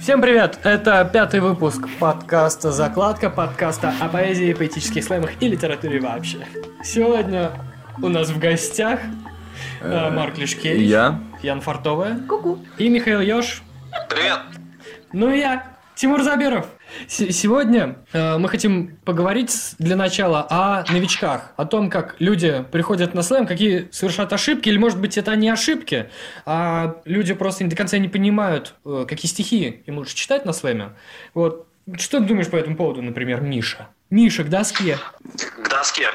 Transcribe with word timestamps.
Всем 0.00 0.20
привет! 0.20 0.58
Это 0.64 1.08
пятый 1.12 1.38
выпуск 1.38 1.88
подкаста 2.00 2.72
«Закладка», 2.72 3.30
подкаста 3.30 3.94
о 4.00 4.08
поэзии, 4.08 4.52
поэтических 4.52 5.04
слэмах 5.04 5.40
и 5.40 5.48
литературе 5.48 6.00
вообще. 6.00 6.38
Сегодня 6.82 7.52
у 7.98 8.08
нас 8.08 8.30
в 8.30 8.38
гостях 8.40 8.98
э, 9.80 10.10
Марк 10.10 10.36
Лишкевич, 10.38 10.88
Я. 10.88 11.20
Ян 11.42 11.60
Фартовая 11.60 12.18
Ку-ку. 12.26 12.58
и 12.78 12.88
Михаил 12.88 13.20
Ёж. 13.20 13.62
Привет! 14.08 14.40
Ну 15.12 15.30
и 15.32 15.38
я, 15.38 15.64
Тимур 15.94 16.22
Забиров. 16.22 16.66
Сегодня 17.08 17.96
э, 18.12 18.38
мы 18.38 18.48
хотим 18.48 18.96
поговорить 19.04 19.74
для 19.78 19.96
начала 19.96 20.46
о 20.48 20.84
новичках, 20.92 21.52
о 21.56 21.64
том, 21.64 21.90
как 21.90 22.16
люди 22.18 22.64
приходят 22.70 23.14
на 23.14 23.22
слэм, 23.22 23.46
какие 23.46 23.88
совершат 23.92 24.32
ошибки, 24.32 24.68
или, 24.68 24.78
может 24.78 25.00
быть, 25.00 25.18
это 25.18 25.34
не 25.36 25.48
ошибки, 25.48 26.10
а 26.46 26.96
люди 27.04 27.34
просто 27.34 27.64
до 27.66 27.76
конца 27.76 27.98
не 27.98 28.08
понимают, 28.08 28.74
э, 28.84 29.06
какие 29.08 29.30
стихи 29.30 29.82
им 29.86 29.98
лучше 29.98 30.14
читать 30.14 30.44
на 30.44 30.52
слэме. 30.52 30.90
Вот. 31.34 31.68
Что 31.98 32.20
ты 32.20 32.26
думаешь 32.26 32.48
по 32.48 32.56
этому 32.56 32.76
поводу, 32.76 33.02
например, 33.02 33.40
Миша? 33.40 33.88
Миша, 34.10 34.44
к 34.44 34.48
доске. 34.48 34.98
К 35.56 35.68
доске. 35.68 36.08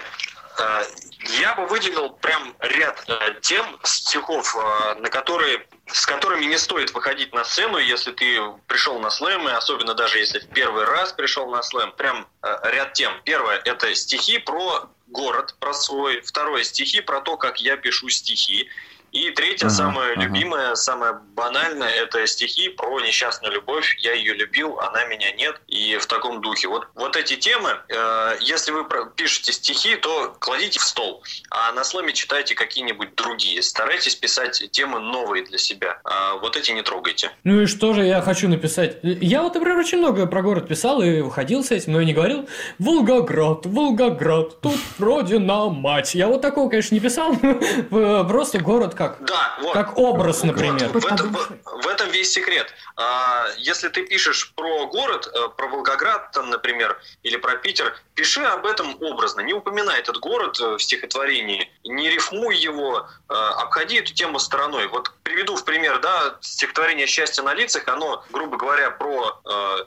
Э, 1.38 1.42
Я 1.42 1.56
бы 1.56 1.66
выделил 1.68 2.10
прям 2.10 2.56
ряд 2.60 3.04
э, 3.08 3.40
тем, 3.42 3.80
стихов, 3.84 4.56
э, 4.56 4.96
на 5.00 5.10
которые, 5.10 5.68
с 5.88 6.06
которыми 6.06 6.46
не 6.46 6.58
стоит 6.58 6.94
выходить 6.94 7.34
на 7.34 7.44
сцену, 7.44 7.78
если 7.78 8.12
ты 8.12 8.40
пришел 8.68 9.00
на 9.00 9.10
слэм, 9.10 9.48
и 9.48 9.52
особенно 9.52 9.94
даже 9.94 10.20
если 10.20 10.40
в 10.40 10.50
первый 10.50 10.86
раз 10.86 11.14
пришел 11.14 11.50
на 11.50 11.62
слэм. 11.62 11.92
Прям 11.94 12.28
э, 12.42 12.72
ряд 12.72 12.94
тем. 12.94 13.14
Первое– 13.24 13.62
это 13.66 13.94
стихи 13.96 14.40
про 14.40 14.90
город, 15.08 15.56
про 15.60 15.74
свой. 15.74 16.22
Второе– 16.22 16.64
стихи 16.64 17.02
про 17.02 17.22
то, 17.22 17.38
как 17.38 17.62
я 17.62 17.78
пишу 17.78 18.10
стихи. 18.10 18.70
И 19.12 19.32
третье, 19.32 19.68
Ага, 19.68 19.76
самое 19.76 20.12
ага. 20.14 20.22
любимое, 20.22 20.76
самое 20.76 21.20
банальное, 21.36 21.90
это 21.90 22.26
стихи 22.28 22.70
про 22.70 23.00
несчастную 23.02 23.54
любовь. 23.54 23.96
Я 24.00 24.14
ее 24.14 24.34
любил, 24.34 24.80
она 24.80 25.06
меня 25.06 25.32
нет. 25.32 25.60
И 25.68 25.98
в 25.98 26.06
таком 26.06 26.42
духе. 26.42 26.68
Вот, 26.68 26.88
вот 26.96 27.16
эти 27.16 27.36
темы, 27.36 27.70
э, 27.90 28.38
если 28.42 28.72
вы 28.72 28.86
пишете 29.16 29.54
стихи, 29.54 29.96
то 29.96 30.36
кладите 30.40 30.80
в 30.80 30.84
стол. 30.84 31.24
А 31.50 31.72
на 31.72 31.84
слэме 31.84 32.14
читайте 32.14 32.54
какие-нибудь 32.56 33.16
другие. 33.16 33.62
Старайтесь 33.62 34.16
писать 34.16 34.70
темы 34.72 35.00
новые 35.00 35.44
для 35.44 35.58
себя. 35.58 36.00
А 36.04 36.36
вот 36.36 36.58
эти 36.58 36.72
не 36.72 36.82
трогайте. 36.82 37.32
Ну 37.44 37.62
и 37.62 37.66
что 37.66 37.94
же 37.94 38.04
я 38.04 38.22
хочу 38.22 38.48
написать? 38.50 38.98
Я 39.04 39.42
вот, 39.42 39.56
например, 39.56 39.78
очень 39.78 40.00
много 40.00 40.26
про 40.26 40.42
город 40.42 40.68
писал 40.68 41.02
и 41.02 41.22
выходил 41.22 41.64
с 41.64 41.72
этим, 41.72 41.94
но 41.94 42.02
и 42.02 42.06
не 42.06 42.14
говорил 42.14 42.48
Волгоград, 42.80 43.66
Волгоград, 43.66 44.60
тут 44.62 44.78
родина 45.00 45.70
мать. 45.70 46.14
Я 46.16 46.28
вот 46.28 46.42
такого, 46.42 46.70
конечно, 46.70 46.94
не 46.94 47.00
писал, 47.02 47.36
просто 47.90 48.60
город 48.60 48.96
как, 48.98 49.24
Да, 49.24 49.58
вот. 49.62 49.74
как 49.74 49.98
образ, 49.98 50.44
например. 50.44 50.90
Вот, 50.90 51.04
в, 51.04 51.06
этом, 51.06 51.32
в- 51.34 51.82
в 51.84 51.88
этом 51.88 52.10
весь 52.10 52.32
секрет. 52.32 52.74
А, 52.96 53.46
если 53.58 53.88
ты 53.90 54.06
пишешь 54.06 54.54
про 54.56 54.88
город, 54.88 55.28
э, 55.34 55.48
про 55.56 55.68
Волгоград, 55.68 56.32
там, 56.32 56.50
например, 56.50 57.00
или 57.24 57.38
про 57.38 57.56
Питер, 57.58 57.96
пиши 58.16 58.44
об 58.44 58.66
этом 58.66 58.98
образно. 59.02 59.42
Не 59.42 59.54
упоминай 59.54 60.00
этот 60.00 60.18
город 60.18 60.60
э, 60.60 60.76
в 60.76 60.80
стихотворении, 60.82 61.72
не 61.84 62.10
рифмуй 62.10 62.56
его, 62.58 63.08
э, 63.30 63.34
обходи 63.34 63.98
эту 63.98 64.14
тему 64.14 64.40
стороной. 64.40 64.88
Вот 64.88 65.12
приведу 65.24 65.56
в 65.56 65.64
пример, 65.64 66.00
да, 66.00 66.38
стихотворение 66.42 67.06
«Счастье 67.08 67.44
на 67.44 67.54
лицах», 67.54 67.88
оно, 67.88 68.24
грубо 68.32 68.58
говоря, 68.58 68.92
про 68.92 69.40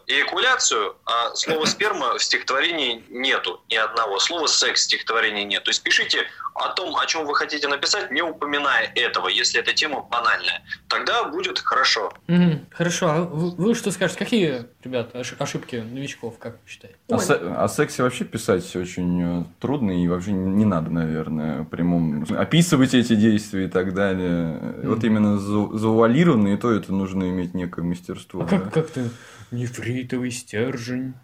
эякуляцию, 0.06 0.96
а 1.04 1.34
слова 1.34 1.64
«сперма» 1.66 2.18
в 2.18 2.22
стихотворении 2.22 3.04
нету 3.08 3.60
ни 3.68 3.76
одного. 3.76 4.18
Слова 4.18 4.46
«секс» 4.46 4.82
в 4.82 4.84
стихотворении 4.84 5.44
нет. 5.44 5.64
То 5.64 5.70
есть 5.70 5.82
пишите 5.82 6.26
о 6.54 6.68
том, 6.70 6.96
о 6.96 7.06
чем 7.06 7.24
вы 7.26 7.34
хотите 7.34 7.68
написать, 7.68 8.10
не 8.10 8.22
упоминая 8.22 8.92
этого, 9.02 9.28
если 9.28 9.60
эта 9.60 9.72
тема 9.72 10.00
банальная. 10.10 10.62
Тогда 10.88 11.24
будет 11.24 11.58
хорошо. 11.58 12.12
Мгм, 12.28 12.66
Хорошо, 12.70 13.06
а 13.10 13.20
вы, 13.22 13.50
вы 13.50 13.74
что 13.74 13.90
скажете? 13.90 14.18
Какие, 14.18 14.66
ребята, 14.84 15.18
ош- 15.20 15.34
ошибки 15.38 15.76
новичков, 15.76 16.38
как 16.38 16.54
вы 16.54 16.68
считаете? 16.68 16.96
О, 17.08 17.14
Ой. 17.16 17.20
се- 17.20 17.34
о 17.34 17.68
сексе 17.68 18.02
вообще 18.02 18.24
писать 18.24 18.74
очень 18.76 19.22
э, 19.40 19.44
трудно 19.60 19.90
и 20.02 20.06
вообще 20.08 20.32
не 20.32 20.64
надо, 20.64 20.90
наверное, 20.90 21.64
прямом 21.64 22.24
описывать 22.30 22.94
эти 22.94 23.14
действия 23.14 23.64
и 23.66 23.68
так 23.68 23.94
далее. 23.94 24.58
Вот 24.84 25.04
именно 25.04 25.38
за- 25.38 25.76
завуалированно, 25.76 26.48
и 26.48 26.56
то 26.56 26.70
это 26.72 26.92
нужно 26.92 27.28
иметь 27.30 27.54
некое 27.54 27.82
мастерство. 27.82 28.42
А 28.42 28.44
да. 28.44 28.58
как, 28.58 28.72
как 28.72 28.90
ты? 28.90 29.10
Нефритовый 29.50 30.30
стержень. 30.30 31.14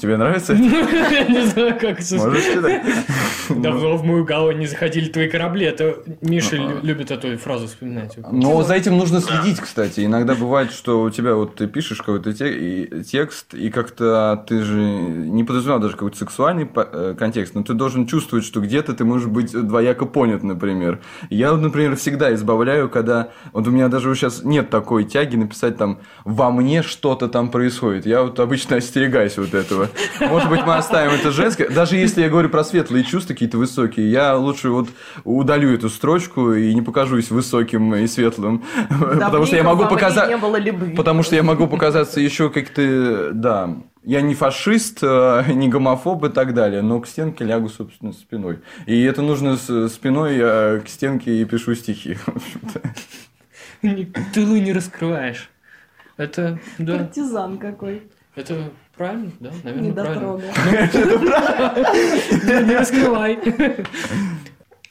Тебе 0.00 0.16
нравится 0.16 0.52
это? 0.54 0.62
Я 0.62 1.24
не 1.28 1.46
знаю, 1.46 1.78
как 1.78 2.00
это... 2.00 2.16
Можешь? 2.16 2.44
Давно 3.50 3.96
в 3.96 4.04
мою 4.04 4.24
гавань 4.24 4.58
не 4.58 4.66
заходили 4.66 5.08
твои 5.08 5.28
корабли. 5.28 5.66
Это 5.66 5.96
Миша 6.20 6.56
Ага. 6.56 6.74
лю- 6.74 6.80
любит 6.82 7.10
эту 7.10 7.36
фразу 7.38 7.66
вспоминать. 7.66 8.16
Но 8.30 8.62
за 8.62 8.74
этим 8.74 8.96
нужно 8.96 9.20
следить, 9.20 9.60
кстати. 9.60 10.04
Иногда 10.04 10.34
бывает, 10.34 10.72
что 10.72 11.02
у 11.02 11.10
тебя 11.10 11.34
вот 11.34 11.56
ты 11.56 11.66
пишешь 11.66 11.98
какой-то 11.98 12.32
текст, 12.32 13.54
и 13.54 13.70
как-то 13.70 14.44
ты 14.48 14.62
же 14.62 14.80
не 14.80 15.44
подразумевал 15.44 15.80
даже 15.80 15.94
какой-то 15.94 16.16
сексуальный 16.16 16.68
э, 16.74 17.14
контекст, 17.18 17.54
но 17.54 17.62
ты 17.62 17.74
должен 17.74 18.06
чувствовать, 18.06 18.44
что 18.44 18.60
где-то 18.60 18.94
ты 18.94 19.04
можешь 19.04 19.28
быть 19.28 19.52
двояко 19.52 20.06
понят, 20.06 20.42
например. 20.42 21.00
Я, 21.30 21.52
например, 21.52 21.96
всегда 21.96 22.32
избавляю, 22.34 22.88
когда... 22.88 23.28
Вот 23.52 23.66
у 23.66 23.70
меня 23.70 23.88
даже 23.88 24.14
сейчас 24.14 24.42
нет 24.44 24.70
такой 24.70 25.04
тяги 25.04 25.36
написать 25.36 25.76
там 25.76 25.98
«во 26.24 26.50
мне 26.50 26.82
что-то 26.82 27.28
там 27.28 27.50
происходит». 27.50 28.06
Я 28.06 28.22
вот 28.22 28.38
обычно 28.40 28.76
остерегаюсь 28.76 29.36
вот 29.38 29.54
этого. 29.54 29.81
Может 30.20 30.48
быть, 30.48 30.64
мы 30.64 30.74
оставим 30.74 31.12
это 31.12 31.30
женское. 31.30 31.68
Даже 31.68 31.96
если 31.96 32.22
я 32.22 32.28
говорю 32.28 32.48
про 32.48 32.64
светлые 32.64 33.04
чувства, 33.04 33.34
какие-то 33.34 33.58
высокие, 33.58 34.10
я 34.10 34.36
лучше 34.36 34.70
вот 34.70 34.88
удалю 35.24 35.72
эту 35.74 35.88
строчку 35.88 36.52
и 36.52 36.74
не 36.74 36.82
покажусь 36.82 37.30
высоким 37.30 37.94
и 37.94 38.06
светлым. 38.06 38.64
Потому 38.88 39.46
что 39.46 39.56
я 39.56 39.62
могу 39.62 39.86
показать... 39.86 40.28
не 40.28 40.36
было 40.36 40.56
любви. 40.56 40.94
Потому 40.94 41.22
что 41.22 41.36
я 41.36 41.42
могу 41.42 41.66
показаться 41.66 42.20
еще 42.20 42.50
как-то, 42.50 43.30
да, 43.32 43.76
я 44.04 44.20
не 44.20 44.34
фашист, 44.34 44.98
э, 45.02 45.44
не 45.52 45.68
гомофоб 45.68 46.24
и 46.24 46.28
так 46.28 46.54
далее, 46.54 46.82
но 46.82 47.00
к 47.00 47.06
стенке 47.06 47.44
лягу, 47.44 47.68
собственно, 47.68 48.12
спиной. 48.12 48.58
И 48.86 49.02
это 49.02 49.22
нужно 49.22 49.56
с 49.56 49.88
спиной 49.88 50.36
я 50.36 50.80
к 50.84 50.88
стенке 50.88 51.40
и 51.40 51.44
пишу 51.44 51.74
стихи. 51.74 52.14
в 52.14 52.28
общем-то. 52.28 52.80
Тылы 54.34 54.60
не 54.60 54.72
раскрываешь. 54.72 55.50
Это, 56.16 56.58
да, 56.78 56.98
Партизан 56.98 57.58
какой. 57.58 58.02
это 58.34 58.70
правильно, 58.96 59.32
да, 59.40 59.50
наверное, 59.64 59.92
правильно. 59.92 60.38
Не 62.44 62.66
не 62.68 62.76
раскрывай. 62.76 63.38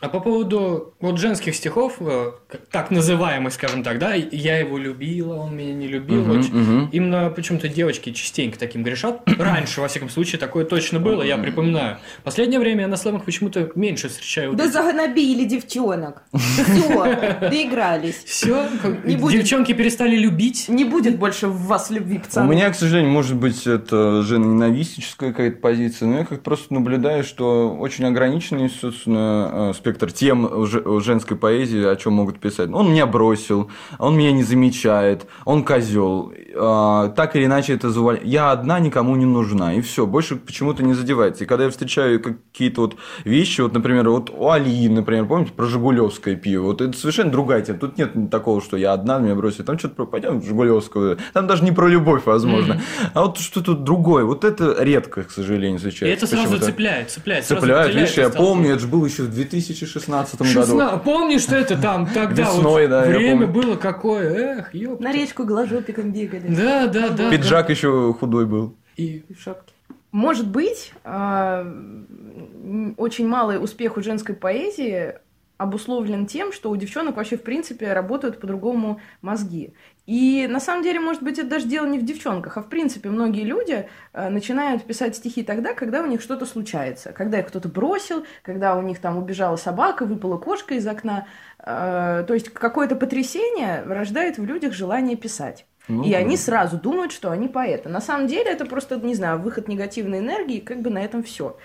А 0.01 0.09
по 0.09 0.19
поводу 0.19 0.95
вот 0.99 1.19
женских 1.19 1.53
стихов, 1.55 1.97
э, 1.99 2.31
так 2.71 2.89
называемых, 2.89 3.53
скажем 3.53 3.83
так, 3.83 3.99
да, 3.99 4.15
я 4.15 4.57
его 4.57 4.79
любила, 4.79 5.35
он 5.35 5.55
меня 5.55 5.73
не 5.75 5.87
любил. 5.87 6.21
Мгм, 6.23 6.39
очень. 6.39 6.55
мгм. 6.55 6.89
Именно 6.91 7.29
почему-то 7.29 7.67
девочки 7.69 8.11
частенько 8.11 8.57
таким 8.57 8.81
грешат. 8.83 9.21
Раньше, 9.37 9.79
во 9.79 9.87
всяком 9.87 10.09
случае, 10.09 10.39
такое 10.39 10.65
точно 10.65 10.99
было, 10.99 11.21
я 11.21 11.37
припоминаю. 11.37 11.97
Последнее 12.23 12.59
время 12.59 12.81
я 12.81 12.87
на 12.87 12.97
слэмах 12.97 13.25
почему-то 13.25 13.69
меньше 13.75 14.09
встречаю. 14.09 14.53
Да 14.53 14.67
загнобили 14.67 15.45
девчонок. 15.45 16.23
Все, 16.33 17.39
доигрались. 17.49 18.23
Все, 18.25 18.65
Не 19.05 19.17
будет. 19.17 19.41
девчонки 19.41 19.73
перестали 19.73 20.15
любить. 20.15 20.65
Не 20.67 20.83
будет 20.83 21.19
больше 21.19 21.45
в 21.47 21.67
вас 21.67 21.91
любви, 21.91 22.17
У 22.17 22.21
пацаны. 22.21 22.51
меня, 22.51 22.71
к 22.71 22.75
сожалению, 22.75 23.11
может 23.11 23.35
быть, 23.35 23.67
это 23.67 24.23
женоненавистическая 24.23 25.31
какая-то 25.31 25.57
позиция, 25.57 26.07
но 26.07 26.17
я 26.19 26.25
как 26.25 26.41
просто 26.41 26.73
наблюдаю, 26.73 27.23
что 27.23 27.75
очень 27.79 28.05
ограниченный, 28.05 28.69
собственно, 28.69 29.69
э, 29.69 29.73
спектр 29.91 30.11
тем 30.11 30.65
женской 31.01 31.35
поэзии, 31.37 31.83
о 31.83 31.95
чем 31.95 32.13
могут 32.13 32.39
писать. 32.39 32.69
Он 32.71 32.89
меня 32.91 33.05
бросил, 33.05 33.69
он 33.99 34.17
меня 34.17 34.31
не 34.31 34.43
замечает, 34.43 35.25
он 35.45 35.63
козел. 35.63 36.33
Так 36.53 37.35
или 37.35 37.45
иначе 37.45 37.73
это 37.73 37.89
завал... 37.89 38.15
Я 38.23 38.51
одна 38.51 38.79
никому 38.79 39.15
не 39.15 39.25
нужна, 39.25 39.73
и 39.73 39.81
все, 39.81 40.05
больше 40.05 40.35
почему-то 40.35 40.83
не 40.83 40.93
задевается. 40.93 41.43
И 41.43 41.47
когда 41.47 41.65
я 41.65 41.69
встречаю 41.69 42.21
какие-то 42.21 42.81
вот 42.81 42.95
вещи, 43.25 43.61
вот, 43.61 43.73
например, 43.73 44.09
вот 44.09 44.29
у 44.29 44.49
Алии, 44.49 44.87
например, 44.87 45.25
помните, 45.25 45.51
про 45.53 45.65
Жигулевское 45.65 46.35
пиво, 46.35 46.63
вот 46.67 46.81
это 46.81 46.97
совершенно 46.97 47.31
другая 47.31 47.61
тема. 47.61 47.79
Тут 47.79 47.97
нет 47.97 48.13
такого, 48.29 48.61
что 48.61 48.77
я 48.77 48.93
одна, 48.93 49.19
меня 49.19 49.35
бросит. 49.35 49.65
Там 49.65 49.77
что-то 49.77 49.95
про 49.95 50.05
пойдем 50.05 50.39
в 50.39 50.45
Жигулевскую. 50.45 51.17
Там 51.33 51.47
даже 51.47 51.63
не 51.63 51.71
про 51.71 51.87
любовь, 51.87 52.23
возможно. 52.25 52.81
А 53.13 53.21
вот 53.21 53.37
что-то 53.39 53.73
другое. 53.73 54.23
Вот 54.23 54.43
это 54.43 54.75
редко, 54.79 55.23
к 55.23 55.31
сожалению, 55.31 55.75
И 55.75 55.77
встречается. 55.77 56.25
это 56.25 56.35
сразу 56.35 56.59
цепляет, 56.59 57.09
цепляет. 57.09 57.45
сразу 57.45 57.61
Цепляет, 57.61 57.95
видишь, 57.95 58.13
я 58.13 58.29
помню, 58.29 58.71
это 58.71 58.79
же 58.79 58.87
было 58.87 59.05
еще 59.05 59.23
в 59.23 59.29
2016 59.85 60.39
году. 60.41 60.51
Шестна- 60.51 60.97
Помнишь, 60.99 61.41
что 61.41 61.55
это 61.55 61.77
там 61.81 62.05
тогда 62.13 62.43
Весной, 62.43 62.83
вот 62.87 62.89
да, 62.89 63.01
время 63.05 63.47
было 63.47 63.75
какое? 63.75 64.57
Эх, 64.59 64.73
ёпта. 64.73 65.03
На 65.03 65.11
речку 65.11 65.43
гложопиком 65.45 66.11
бегали. 66.11 66.47
Да, 66.53 66.87
да, 66.87 67.09
да. 67.09 67.29
Пиджак 67.31 67.69
еще 67.69 68.13
худой 68.19 68.45
был. 68.45 68.67
да. 68.67 68.73
И 69.03 69.23
в 69.33 69.41
шапке. 69.41 69.73
Может 70.11 70.47
быть, 70.47 70.91
а, 71.05 71.65
очень 72.97 73.27
малый 73.27 73.63
успех 73.63 73.97
у 73.97 74.01
женской 74.01 74.35
поэзии 74.35 75.13
обусловлен 75.61 76.25
тем, 76.25 76.51
что 76.51 76.71
у 76.71 76.75
девчонок 76.75 77.17
вообще, 77.17 77.37
в 77.37 77.43
принципе, 77.43 77.93
работают 77.93 78.39
по-другому 78.39 78.99
мозги. 79.21 79.75
И 80.07 80.47
на 80.49 80.59
самом 80.59 80.81
деле, 80.83 80.99
может 80.99 81.21
быть, 81.21 81.37
это 81.37 81.47
даже 81.47 81.67
дело 81.67 81.85
не 81.85 81.99
в 81.99 82.05
девчонках, 82.05 82.57
а 82.57 82.63
в 82.63 82.67
принципе 82.67 83.09
многие 83.09 83.43
люди 83.43 83.87
э, 84.13 84.29
начинают 84.29 84.83
писать 84.83 85.15
стихи 85.15 85.43
тогда, 85.43 85.73
когда 85.73 86.01
у 86.01 86.07
них 86.07 86.21
что-то 86.21 86.47
случается. 86.47 87.13
Когда 87.13 87.39
их 87.39 87.47
кто-то 87.47 87.69
бросил, 87.69 88.25
когда 88.41 88.75
у 88.75 88.81
них 88.81 88.99
там 88.99 89.17
убежала 89.17 89.55
собака, 89.55 90.05
выпала 90.05 90.37
кошка 90.37 90.73
из 90.73 90.87
окна. 90.87 91.27
Э, 91.59 92.25
то 92.27 92.33
есть 92.33 92.49
какое-то 92.49 92.95
потрясение 92.95 93.83
рождает 93.83 94.39
в 94.39 94.45
людях 94.45 94.73
желание 94.73 95.15
писать. 95.15 95.65
Ну, 95.87 96.03
и 96.03 96.11
да. 96.11 96.17
они 96.17 96.37
сразу 96.37 96.77
думают, 96.77 97.11
что 97.11 97.29
они 97.31 97.47
поэты. 97.47 97.89
На 97.89 98.01
самом 98.01 98.27
деле 98.27 98.51
это 98.51 98.65
просто, 98.65 98.95
не 98.95 99.15
знаю, 99.15 99.39
выход 99.39 99.67
негативной 99.67 100.19
энергии, 100.19 100.57
и 100.57 100.61
как 100.61 100.81
бы 100.81 100.89
на 100.89 101.03
этом 101.03 101.21
все. 101.21 101.57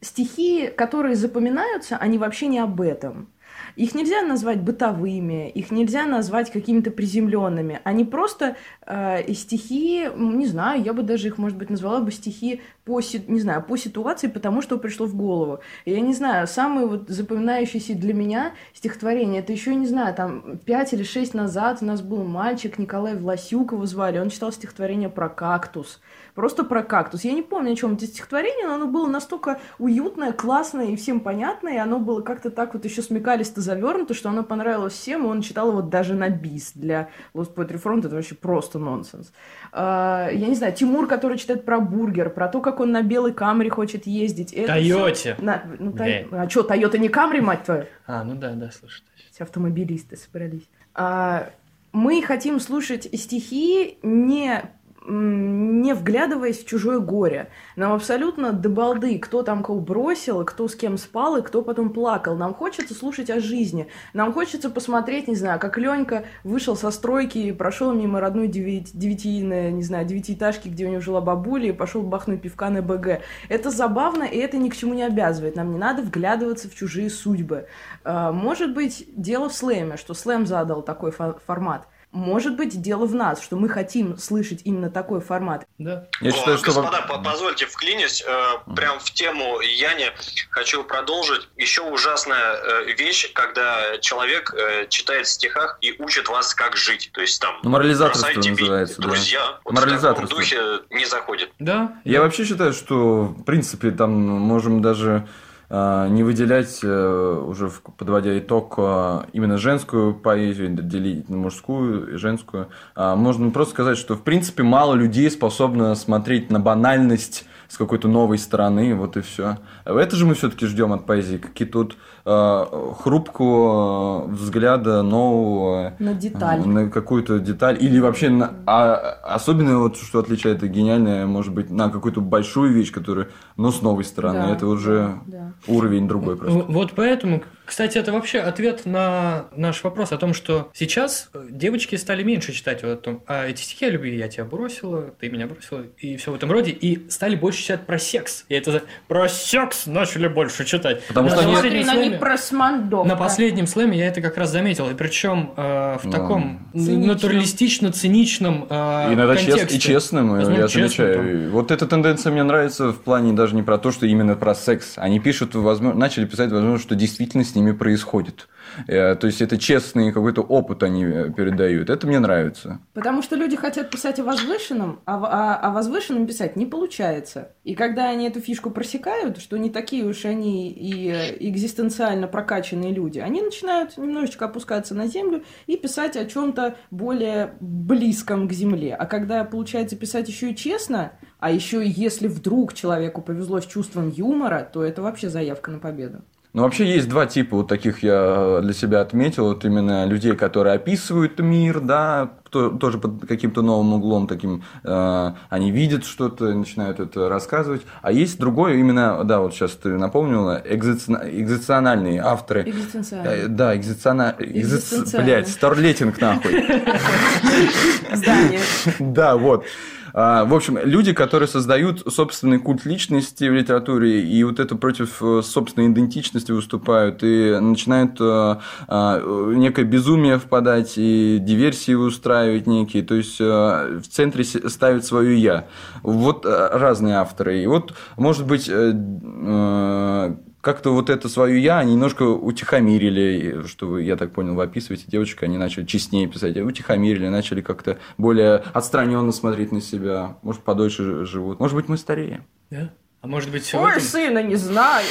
Стихи, 0.00 0.68
которые 0.68 1.14
запоминаются, 1.14 1.96
они 1.96 2.18
вообще 2.18 2.46
не 2.46 2.58
об 2.58 2.80
этом. 2.80 3.28
Их 3.76 3.94
нельзя 3.94 4.22
назвать 4.22 4.60
бытовыми, 4.60 5.50
их 5.50 5.70
нельзя 5.70 6.06
назвать 6.06 6.50
какими-то 6.50 6.90
приземленными. 6.90 7.80
Они 7.84 8.04
просто 8.04 8.56
э, 8.86 9.32
стихи, 9.32 10.08
не 10.16 10.46
знаю, 10.46 10.82
я 10.82 10.92
бы 10.92 11.02
даже 11.02 11.28
их, 11.28 11.38
может 11.38 11.56
быть, 11.56 11.70
назвала 11.70 12.00
бы 12.00 12.10
стихи 12.10 12.62
по, 12.84 13.00
не 13.28 13.40
знаю, 13.40 13.62
по 13.62 13.76
ситуации, 13.76 14.28
потому 14.28 14.62
что 14.62 14.78
пришло 14.78 15.06
в 15.06 15.14
голову. 15.14 15.60
Я 15.84 16.00
не 16.00 16.14
знаю, 16.14 16.46
самые 16.46 16.86
вот 16.86 17.08
запоминающиеся 17.08 17.94
для 17.94 18.14
меня 18.14 18.54
стихотворения, 18.74 19.40
это 19.40 19.52
еще, 19.52 19.74
не 19.74 19.86
знаю, 19.86 20.14
там, 20.14 20.58
пять 20.58 20.92
или 20.92 21.02
шесть 21.02 21.34
назад 21.34 21.78
у 21.80 21.84
нас 21.84 22.02
был 22.02 22.24
мальчик, 22.24 22.78
Николай 22.78 23.14
Власюк 23.14 23.72
его 23.72 23.86
звали, 23.86 24.18
он 24.18 24.30
читал 24.30 24.52
стихотворение 24.52 25.08
про 25.08 25.28
кактус. 25.28 26.00
Просто 26.34 26.64
про 26.64 26.82
кактус. 26.82 27.24
Я 27.24 27.32
не 27.32 27.42
помню, 27.42 27.72
о 27.72 27.76
чем 27.76 27.94
это 27.94 28.06
стихотворение, 28.06 28.66
но 28.66 28.74
оно 28.74 28.86
было 28.86 29.06
настолько 29.06 29.60
уютное, 29.78 30.32
классное 30.32 30.86
и 30.86 30.96
всем 30.96 31.20
понятное, 31.20 31.74
и 31.74 31.78
оно 31.78 31.98
было 31.98 32.20
как-то 32.22 32.50
так 32.50 32.74
вот 32.74 32.84
еще 32.84 33.02
смекалисто 33.02 33.60
завернуто, 33.60 34.14
что 34.14 34.28
оно 34.28 34.42
понравилось 34.42 34.92
всем, 34.94 35.24
и 35.24 35.28
он 35.28 35.42
читал 35.42 35.70
его 35.70 35.82
даже 35.82 36.14
на 36.14 36.28
бис. 36.30 36.72
Для 36.74 37.08
Lost 37.34 37.54
Poetry 37.54 37.82
Front 37.82 38.06
это 38.06 38.14
вообще 38.14 38.34
просто 38.34 38.78
нонсенс. 38.78 39.32
А, 39.72 40.28
Я 40.30 40.46
не 40.48 40.54
знаю, 40.54 40.72
Тимур, 40.74 41.06
который 41.06 41.38
читает 41.38 41.64
про 41.64 41.80
бургер, 41.80 42.30
про 42.30 42.48
то, 42.48 42.60
как 42.60 42.80
он 42.80 42.92
на 42.92 43.02
белой 43.02 43.32
камере 43.32 43.70
хочет 43.70 44.06
ездить. 44.06 44.54
Тойоте. 44.66 45.36
На- 45.40 45.62
ну, 45.78 45.90
Блядь. 45.90 46.26
А 46.32 46.48
что, 46.48 46.62
Тойота 46.62 46.98
не 46.98 47.08
Камри, 47.08 47.40
мать 47.40 47.64
твою? 47.64 47.86
А, 48.06 48.24
ну 48.24 48.34
да, 48.34 48.52
да, 48.52 48.70
слушай. 48.70 49.02
Все 49.32 49.44
автомобилисты 49.44 50.16
собрались. 50.16 50.68
А, 50.94 51.50
мы 51.92 52.22
хотим 52.22 52.60
слушать 52.60 53.08
стихи 53.18 53.98
не 54.02 54.62
не 55.06 55.94
вглядываясь 55.94 56.58
в 56.58 56.66
чужое 56.66 56.98
горе. 56.98 57.48
Нам 57.76 57.92
абсолютно 57.92 58.52
до 58.52 58.68
балды, 58.68 59.18
кто 59.18 59.42
там 59.42 59.62
кого 59.62 59.80
бросил, 59.80 60.44
кто 60.44 60.68
с 60.68 60.74
кем 60.74 60.98
спал 60.98 61.36
и 61.36 61.42
кто 61.42 61.62
потом 61.62 61.90
плакал. 61.90 62.36
Нам 62.36 62.54
хочется 62.54 62.94
слушать 62.94 63.30
о 63.30 63.40
жизни. 63.40 63.88
Нам 64.12 64.32
хочется 64.32 64.70
посмотреть, 64.70 65.28
не 65.28 65.36
знаю, 65.36 65.58
как 65.58 65.78
Ленька 65.78 66.24
вышел 66.44 66.76
со 66.76 66.90
стройки 66.90 67.38
и 67.38 67.52
прошел 67.52 67.92
мимо 67.92 68.20
родной 68.20 68.48
девять, 68.48 68.94
не 68.94 69.82
знаю, 69.82 70.06
девятиэтажки, 70.06 70.68
где 70.68 70.86
у 70.86 70.90
него 70.90 71.00
жила 71.00 71.20
бабуля, 71.20 71.68
и 71.68 71.72
пошел 71.72 72.02
бахнуть 72.02 72.42
пивка 72.42 72.68
на 72.70 72.82
БГ. 72.82 73.20
Это 73.48 73.70
забавно, 73.70 74.24
и 74.24 74.36
это 74.36 74.58
ни 74.58 74.68
к 74.68 74.76
чему 74.76 74.94
не 74.94 75.02
обязывает. 75.02 75.56
Нам 75.56 75.72
не 75.72 75.78
надо 75.78 76.02
вглядываться 76.02 76.68
в 76.68 76.74
чужие 76.74 77.10
судьбы. 77.10 77.66
А, 78.04 78.32
Может 78.32 78.74
быть, 78.74 79.04
дело 79.16 79.48
в 79.48 79.54
слэме, 79.54 79.96
что 79.96 80.14
слэм 80.14 80.46
задал 80.46 80.82
такой 80.82 81.10
фо- 81.10 81.38
формат. 81.46 81.86
Может 82.12 82.56
быть, 82.56 82.80
дело 82.82 83.06
в 83.06 83.14
нас, 83.14 83.40
что 83.40 83.54
мы 83.56 83.68
хотим 83.68 84.18
слышать 84.18 84.62
именно 84.64 84.90
такой 84.90 85.20
формат. 85.20 85.64
Да. 85.78 86.06
Я 86.20 86.32
считаю, 86.32 86.56
О, 86.56 86.58
что... 86.58 86.66
Господа, 86.66 87.02
по- 87.02 87.18
позвольте 87.18 87.66
вклинюсь. 87.66 88.24
э, 88.26 88.74
Прям 88.74 88.98
в 88.98 89.10
тему 89.12 89.60
Яни 89.60 90.06
хочу 90.50 90.82
продолжить. 90.82 91.48
Еще 91.56 91.82
ужасная 91.82 92.54
э, 92.56 92.92
вещь, 92.98 93.32
когда 93.32 93.98
человек 93.98 94.52
э, 94.54 94.86
читает 94.88 95.26
в 95.26 95.30
стихах 95.30 95.78
и 95.82 95.94
учит 96.02 96.28
вас, 96.28 96.52
как 96.52 96.76
жить. 96.76 97.10
То 97.12 97.20
есть 97.20 97.40
там 97.40 97.54
Ну, 97.62 97.70
морализаторство 97.70 98.28
называется, 98.32 99.00
да. 99.00 99.06
друзья. 99.08 99.40
Вот 99.46 99.50
в 99.50 99.58
таком 99.62 99.74
Морализаторство. 99.74 100.36
духе 100.38 100.60
не 100.90 101.04
заходит. 101.06 101.52
Да. 101.60 102.00
Я 102.04 102.22
вообще 102.22 102.44
считаю, 102.44 102.72
что, 102.72 103.26
в 103.26 103.44
принципе, 103.44 103.92
там 103.92 104.10
можем 104.12 104.82
даже 104.82 105.28
не 105.70 106.24
выделять, 106.24 106.80
э, 106.82 107.44
уже 107.46 107.70
подводя 107.96 108.36
итог, 108.38 108.74
а, 108.78 109.26
именно 109.32 109.56
женскую 109.56 110.14
поэзию, 110.14 110.70
делить 110.70 111.28
на 111.28 111.36
мужскую 111.36 112.14
и 112.14 112.16
женскую. 112.16 112.68
А, 112.96 113.14
Можно 113.14 113.50
просто 113.50 113.74
сказать, 113.74 113.96
что, 113.96 114.16
в 114.16 114.22
принципе, 114.22 114.64
мало 114.64 114.94
людей 114.94 115.30
способно 115.30 115.94
смотреть 115.94 116.50
на 116.50 116.58
банальность 116.58 117.44
с 117.70 117.76
какой-то 117.78 118.08
новой 118.08 118.36
стороны, 118.38 118.96
вот 118.96 119.16
и 119.16 119.20
все. 119.20 119.58
Это 119.84 120.16
же 120.16 120.26
мы 120.26 120.34
все-таки 120.34 120.66
ждем 120.66 120.92
от 120.92 121.06
поэзии, 121.06 121.36
какие-то 121.36 121.78
вот 121.78 121.96
а, 122.24 122.92
хрупкого 123.00 124.26
взгляда 124.26 125.02
нового 125.02 125.94
На 126.00 126.14
деталь. 126.14 126.66
на 126.66 126.90
какую-то 126.90 127.38
деталь 127.38 127.76
или 127.80 128.00
вообще 128.00 128.28
на, 128.30 128.54
а, 128.66 128.94
особенно 129.22 129.78
вот 129.78 129.96
что 129.96 130.18
отличает 130.18 130.58
это 130.58 130.66
гениальное 130.68 131.26
может 131.26 131.54
быть 131.54 131.70
на 131.70 131.90
какую-то 131.90 132.20
большую 132.20 132.72
вещь 132.72 132.90
которая 132.92 133.28
но 133.56 133.70
с 133.70 133.82
новой 133.82 134.04
стороны 134.04 134.40
Да, 134.40 134.52
это 134.52 134.66
уже 134.66 135.20
да, 135.26 135.52
уровень 135.68 136.08
другой 136.08 136.36
просто 136.36 136.58
В- 136.58 136.72
Вот 136.72 136.92
поэтому, 136.96 137.42
кстати, 137.70 137.96
это 137.98 138.10
вообще 138.12 138.40
ответ 138.40 138.84
на 138.84 139.46
наш 139.56 139.84
вопрос 139.84 140.10
о 140.10 140.16
том, 140.18 140.34
что 140.34 140.70
сейчас 140.74 141.30
э, 141.32 141.46
девочки 141.50 141.94
стали 141.94 142.24
меньше 142.24 142.52
читать 142.52 142.82
вот 142.82 142.90
о 142.90 142.96
том, 142.96 143.22
а 143.28 143.46
эти 143.46 143.60
стихи 143.62 143.86
о 143.86 143.90
любви 143.90 144.16
я 144.16 144.26
тебя 144.26 144.44
бросила, 144.44 145.02
ты 145.20 145.30
меня 145.30 145.46
бросила, 145.46 145.84
и 145.98 146.16
все 146.16 146.32
в 146.32 146.34
этом 146.34 146.50
роде, 146.50 146.72
и 146.72 147.08
стали 147.08 147.36
больше 147.36 147.62
читать 147.62 147.86
про 147.86 147.98
секс. 148.00 148.44
И 148.48 148.54
это 148.54 148.72
за- 148.72 148.82
про 149.06 149.28
секс 149.28 149.86
начали 149.86 150.26
больше 150.26 150.64
читать. 150.64 151.02
Потому 151.06 151.28
На 151.28 151.36
что 151.36 151.44
они- 151.44 151.54
последнем 151.54 151.84
Смотри, 151.84 152.00
на 152.00 152.04
слэме- 152.06 152.10
них 152.10 152.18
про 152.20 152.36
смандов. 152.38 153.06
На 153.06 153.14
последнем 153.16 153.66
слэме 153.68 153.96
я 153.98 154.06
это 154.08 154.20
как 154.20 154.36
раз 154.36 154.50
заметил, 154.50 154.90
и 154.90 154.94
причем 154.94 155.54
э, 155.56 155.98
в 156.02 156.06
Да. 156.06 156.10
таком 156.10 156.68
Циничном. 156.74 157.06
натуралистично-циничном 157.06 158.66
э, 158.68 159.14
иногда 159.14 159.36
чест- 159.36 159.46
контексте. 159.48 159.76
и 159.76 159.80
честным, 159.80 160.30
Возможно, 160.30 160.60
я 160.60 160.68
честным 160.68 160.88
замечаю. 160.88 161.44
И 161.46 161.48
Вот 161.50 161.70
эта 161.70 161.86
тенденция 161.86 162.32
мне 162.32 162.42
нравится 162.42 162.88
в 162.92 163.00
плане 163.00 163.32
даже 163.32 163.54
не 163.54 163.62
про 163.62 163.78
то, 163.78 163.92
что 163.92 164.06
именно 164.06 164.34
про 164.34 164.54
секс. 164.54 164.94
Они 164.96 165.20
пишут, 165.20 165.54
возможно, 165.54 165.98
начали 165.98 166.24
писать, 166.24 166.50
возможно, 166.50 166.78
что 166.78 166.94
действительно 166.94 167.44
с 167.44 167.54
ними 167.60 167.72
происходит. 167.72 168.48
Э, 168.86 169.14
То 169.16 169.26
есть 169.26 169.42
это 169.42 169.58
честный 169.58 170.12
какой-то 170.12 170.42
опыт 170.42 170.82
они 170.82 171.04
э, 171.04 171.30
передают. 171.30 171.90
Это 171.90 172.06
мне 172.06 172.18
нравится. 172.20 172.78
Потому 172.94 173.22
что 173.22 173.36
люди 173.36 173.56
хотят 173.56 173.90
писать 173.90 174.18
о 174.20 174.24
возвышенном, 174.24 175.00
а, 175.06 175.18
в- 175.18 175.24
а 175.26 175.56
о 175.56 175.70
возвышенном 175.70 176.26
писать 176.26 176.56
не 176.56 176.66
получается. 176.66 177.52
И 177.64 177.74
когда 177.74 178.08
они 178.10 178.26
эту 178.28 178.40
фишку 178.40 178.70
просекают, 178.70 179.38
что 179.38 179.56
не 179.56 179.70
такие 179.70 180.04
уж 180.04 180.24
они 180.24 180.70
и 180.70 181.10
экзистенциально 181.48 182.26
прокачанные 182.28 182.92
люди, 182.92 183.18
они 183.18 183.42
начинают 183.42 183.96
немножечко 183.98 184.44
опускаться 184.46 184.94
на 184.94 185.06
землю 185.06 185.42
и 185.66 185.76
писать 185.76 186.16
о 186.16 186.24
чем-то 186.24 186.76
более 186.90 187.54
близком 187.60 188.46
к 188.48 188.52
земле. 188.52 188.94
А 188.94 189.06
когда 189.06 189.44
получается 189.44 189.96
писать 189.96 190.28
еще 190.28 190.50
и 190.52 190.56
честно, 190.56 191.12
а 191.38 191.50
еще 191.50 191.82
если 191.86 192.28
вдруг 192.28 192.74
человеку 192.74 193.20
повезло 193.22 193.60
с 193.60 193.66
чувством 193.66 194.10
юмора, 194.10 194.68
то 194.72 194.84
это 194.84 195.02
вообще 195.02 195.28
заявка 195.28 195.70
на 195.70 195.78
победу. 195.78 196.22
Ну, 196.52 196.62
вообще 196.62 196.84
есть 196.84 197.08
два 197.08 197.26
типа 197.26 197.58
вот 197.58 197.68
таких 197.68 198.02
я 198.02 198.58
для 198.60 198.72
себя 198.72 199.02
отметил. 199.02 199.44
Вот 199.46 199.64
именно 199.64 200.04
людей, 200.04 200.34
которые 200.34 200.74
описывают 200.74 201.38
мир, 201.38 201.78
да, 201.78 202.30
то- 202.50 202.70
тоже 202.70 202.98
под 202.98 203.24
каким-то 203.28 203.62
новым 203.62 203.92
углом 203.94 204.26
таким. 204.26 204.64
э, 204.82 205.30
они 205.48 205.70
видят 205.70 206.04
что-то, 206.04 206.52
начинают 206.52 206.98
это 206.98 207.28
рассказывать. 207.28 207.82
А 208.02 208.10
есть 208.10 208.40
другое, 208.40 208.74
именно, 208.78 209.22
да, 209.22 209.38
вот 209.38 209.54
сейчас 209.54 209.70
ты 209.72 209.90
напомнила, 209.90 210.60
экзистен- 210.64 211.20
экзистенциальные 211.24 212.20
авторы. 212.20 212.68
Экзистенциально. 212.68 213.28
Э, 213.28 213.46
Да, 213.46 213.76
экзистенциально... 213.76 214.34
Экзистенциально. 214.40 215.24
Блять, 215.26 215.48
старлетинг 215.48 216.20
нахуй. 216.20 216.52
Здание. 218.12 218.60
Да, 218.98 219.36
вот. 219.36 219.64
А, 220.12 220.44
В 220.44 220.54
общем, 220.54 220.78
люди, 220.82 221.12
которые 221.12 221.48
создают 221.48 222.12
собственный 222.12 222.58
культ 222.58 222.84
личности 222.84 223.44
в 223.44 223.54
литературе 223.54 224.22
и 224.22 224.44
вот 224.44 224.60
это 224.60 224.76
против 224.76 225.22
э, 225.22 225.42
собственной 225.42 225.88
идентичности 225.88 226.52
выступают 226.52 227.22
и 227.22 227.58
начинают 227.60 228.20
э, 228.20 228.56
а, 228.88 229.52
некое 229.54 229.84
безумие 229.84 230.38
впадать 230.38 230.94
и 230.96 231.38
диверсии 231.40 231.92
устраивать 231.92 232.66
некие, 232.66 233.02
то 233.02 233.14
есть 233.14 233.40
э, 233.40 233.44
в 233.44 234.08
центре 234.08 234.44
ставят 234.44 235.04
свое 235.04 235.38
я. 235.38 235.66
Вот 236.02 236.46
э, 236.46 236.68
разные 236.72 237.16
авторы. 237.16 237.62
И 237.62 237.66
вот, 237.66 237.94
может 238.16 238.46
быть, 238.46 238.68
э, 238.68 238.92
э, 238.94 240.34
как-то 240.60 240.90
вот 240.92 241.10
это 241.10 241.28
свое 241.28 241.62
я 241.62 241.78
они 241.78 241.94
немножко 241.94 242.22
утихомирили, 242.24 243.66
что 243.66 243.86
вы, 243.88 244.02
я 244.02 244.16
так 244.16 244.32
понял, 244.32 244.54
вы 244.54 244.62
описываете 244.64 245.04
девочек, 245.06 245.42
они 245.42 245.58
начали 245.58 245.84
честнее 245.84 246.26
писать, 246.28 246.56
а 246.56 246.62
утихомирили, 246.64 247.28
начали 247.28 247.60
как-то 247.60 247.98
более 248.18 248.56
отстраненно 248.72 249.32
смотреть 249.32 249.72
на 249.72 249.80
себя, 249.80 250.36
может, 250.42 250.62
подольше 250.62 251.24
живут, 251.24 251.60
может 251.60 251.76
быть, 251.76 251.88
мы 251.88 251.96
стареем. 251.96 252.44
Да? 252.70 252.90
А 253.22 253.26
может 253.26 253.50
быть, 253.50 253.64
всё 253.64 253.80
в 253.80 253.82
Ой, 253.82 253.90
этом- 253.92 254.02
сына, 254.02 254.42
не 254.42 254.56
знаю. 254.56 255.04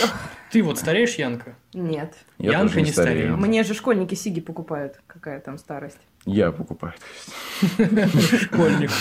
ты 0.52 0.64
вот 0.64 0.80
стареешь, 0.80 1.14
Янка? 1.16 1.56
Нет. 1.74 2.16
Я 2.40 2.54
Янка 2.54 2.74
тоже 2.74 2.82
не 2.82 2.92
стареет. 2.92 3.38
Мне 3.38 3.64
же 3.64 3.76
школьники 3.76 4.16
сиги 4.16 4.40
покупают. 4.42 5.00
Какая 5.06 5.40
там 5.40 5.60
старость? 5.60 6.00
Я 6.32 6.52
покупаю. 6.52 6.94
Школьник. 8.40 8.92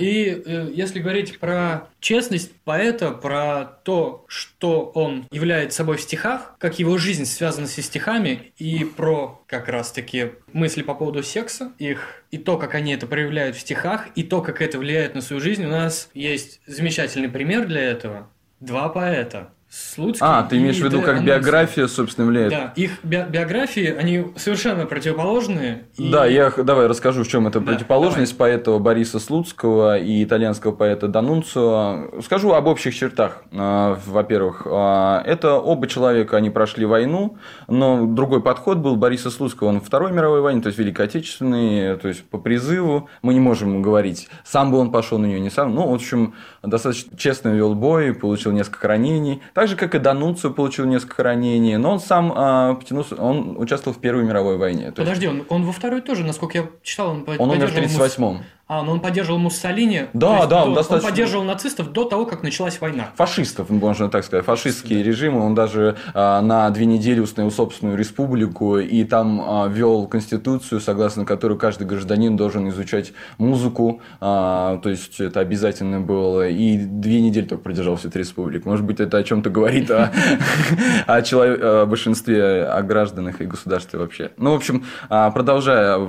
И 0.00 0.42
э, 0.44 0.70
если 0.72 1.00
говорить 1.00 1.38
про 1.38 1.88
честность 2.00 2.52
поэта, 2.64 3.10
про 3.10 3.64
то, 3.84 4.24
что 4.26 4.84
он 4.94 5.26
является 5.30 5.78
собой 5.78 5.98
в 5.98 6.00
стихах, 6.00 6.56
как 6.58 6.78
его 6.78 6.96
жизнь 6.96 7.26
связана 7.26 7.66
со 7.66 7.82
стихами, 7.82 8.52
и 8.56 8.84
про 8.84 9.42
как 9.46 9.68
раз-таки 9.68 10.32
мысли 10.54 10.82
по 10.82 10.94
поводу 10.94 11.22
секса, 11.22 11.72
их, 11.78 12.24
и 12.30 12.38
то, 12.38 12.56
как 12.56 12.74
они 12.74 12.94
это 12.94 13.06
проявляют 13.06 13.54
в 13.54 13.60
стихах, 13.60 14.08
и 14.14 14.22
то, 14.22 14.40
как 14.40 14.62
это 14.62 14.78
влияет 14.78 15.14
на 15.14 15.20
свою 15.20 15.40
жизнь, 15.40 15.64
у 15.66 15.70
нас 15.70 16.08
есть 16.14 16.60
замечательный 16.66 17.28
пример 17.28 17.66
для 17.66 17.82
этого. 17.82 18.30
Два 18.60 18.88
поэта. 18.88 19.50
Слуцкий 19.68 20.24
А, 20.24 20.44
ты 20.44 20.58
имеешь 20.58 20.76
в 20.78 20.84
виду, 20.84 21.02
как 21.02 21.24
биография, 21.24 21.88
собственно, 21.88 22.28
влияет? 22.28 22.50
Да, 22.50 22.72
их 22.76 23.02
би- 23.02 23.24
биографии, 23.28 23.94
они 23.98 24.26
совершенно 24.36 24.86
противоположные. 24.86 25.86
и- 25.96 26.08
Да, 26.10 26.24
я 26.24 26.50
давай 26.50 26.86
расскажу, 26.86 27.24
в 27.24 27.28
чем 27.28 27.48
это 27.48 27.58
Да, 27.58 27.66
противоположность 27.72 28.38
поэта 28.38 28.78
Бориса 28.78 29.18
Слуцкого 29.18 29.98
и 29.98 30.22
итальянского 30.22 30.70
поэта 30.70 31.08
Данунцио. 31.08 32.22
Скажу 32.22 32.52
об 32.52 32.66
общих 32.68 32.94
чертах. 32.94 33.42
А, 33.52 33.98
Во-первых, 34.06 34.62
а, 34.66 35.22
это 35.26 35.54
оба 35.54 35.88
человека, 35.88 36.36
они 36.36 36.48
прошли 36.50 36.86
войну, 36.86 37.36
но 37.66 38.06
другой 38.06 38.42
подход 38.42 38.78
был 38.78 38.94
Бориса 38.96 39.30
Слуцкого. 39.30 39.68
Он 39.68 39.80
Второй 39.80 40.12
мировой 40.12 40.42
войне, 40.42 40.60
то 40.62 40.68
есть 40.68 40.78
Великой 40.78 41.06
Отечественной, 41.06 41.96
то 41.96 42.06
есть 42.08 42.24
по 42.30 42.38
призыву. 42.38 43.08
Мы 43.22 43.34
не 43.34 43.40
можем 43.40 43.82
говорить, 43.82 44.28
сам 44.44 44.70
бы 44.70 44.78
он 44.78 44.92
пошел 44.92 45.18
на 45.18 45.26
нее, 45.26 45.40
не 45.40 45.50
сам. 45.50 45.74
Ну, 45.74 45.88
в 45.90 45.94
общем, 45.94 46.34
достаточно 46.62 47.16
честно 47.18 47.48
вел 47.48 47.74
бой, 47.74 48.14
получил 48.14 48.52
несколько 48.52 48.86
ранений. 48.88 49.42
Так 49.56 49.68
же, 49.68 49.76
как 49.76 49.94
и 49.94 49.98
Данунцио 49.98 50.50
получил 50.50 50.84
несколько 50.84 51.22
ранений. 51.22 51.78
Но 51.78 51.92
он 51.92 51.98
сам 51.98 52.30
а, 52.36 52.74
потянулся, 52.74 53.14
он 53.14 53.56
участвовал 53.56 53.96
в 53.96 54.00
Первой 54.02 54.22
мировой 54.22 54.58
войне. 54.58 54.92
Подожди, 54.94 55.26
он, 55.26 55.46
он 55.48 55.64
во 55.64 55.72
второй 55.72 56.02
тоже, 56.02 56.24
насколько 56.24 56.58
я 56.58 56.66
читал, 56.82 57.12
он, 57.12 57.24
он 57.26 57.50
умер 57.50 57.68
в 57.68 57.72
поддерживал 57.72 58.04
Мус- 58.04 58.16
38-м. 58.18 58.44
А, 58.68 58.82
но 58.82 58.90
он 58.92 59.00
поддерживал 59.00 59.38
Муссолини. 59.38 60.06
Да, 60.12 60.40
да, 60.40 60.46
до- 60.46 60.64
он 60.70 60.74
достаточно- 60.74 61.06
Он 61.06 61.12
поддерживал 61.12 61.44
нацистов 61.44 61.92
до 61.92 62.02
того, 62.04 62.26
как 62.26 62.42
началась 62.42 62.80
война. 62.80 63.10
фашистов, 63.14 63.70
можно 63.70 64.08
так 64.08 64.24
сказать, 64.24 64.44
фашистские 64.44 65.04
режимы. 65.04 65.44
Он 65.46 65.54
даже 65.54 65.94
а, 66.14 66.40
на 66.40 66.68
две 66.70 66.84
недели 66.86 67.20
установил 67.20 67.52
собственную 67.52 67.96
республику 67.96 68.78
и 68.78 69.04
там 69.04 69.40
а, 69.40 69.68
ввел 69.68 70.08
конституцию, 70.08 70.80
согласно 70.80 71.24
которой 71.24 71.56
каждый 71.56 71.86
гражданин 71.86 72.36
должен 72.36 72.68
изучать 72.70 73.12
музыку, 73.38 74.00
а, 74.20 74.78
то 74.78 74.88
есть 74.90 75.20
это 75.20 75.38
обязательно 75.38 76.00
было. 76.00 76.48
И 76.48 76.76
две 76.76 77.20
недели 77.20 77.44
только 77.44 77.62
продержался 77.62 78.08
эта 78.08 78.18
республика. 78.18 78.68
Может 78.68 78.84
быть, 78.84 78.98
это 78.98 79.16
о 79.18 79.22
чем-то 79.22 79.48
говорит 79.48 79.90
о, 81.06 81.86
большинстве, 81.86 82.64
о 82.64 82.82
гражданах 82.82 83.40
и 83.40 83.44
государстве 83.44 83.98
вообще. 84.00 84.32
Ну, 84.38 84.52
в 84.52 84.56
общем, 84.56 84.84
продолжая, 85.08 86.00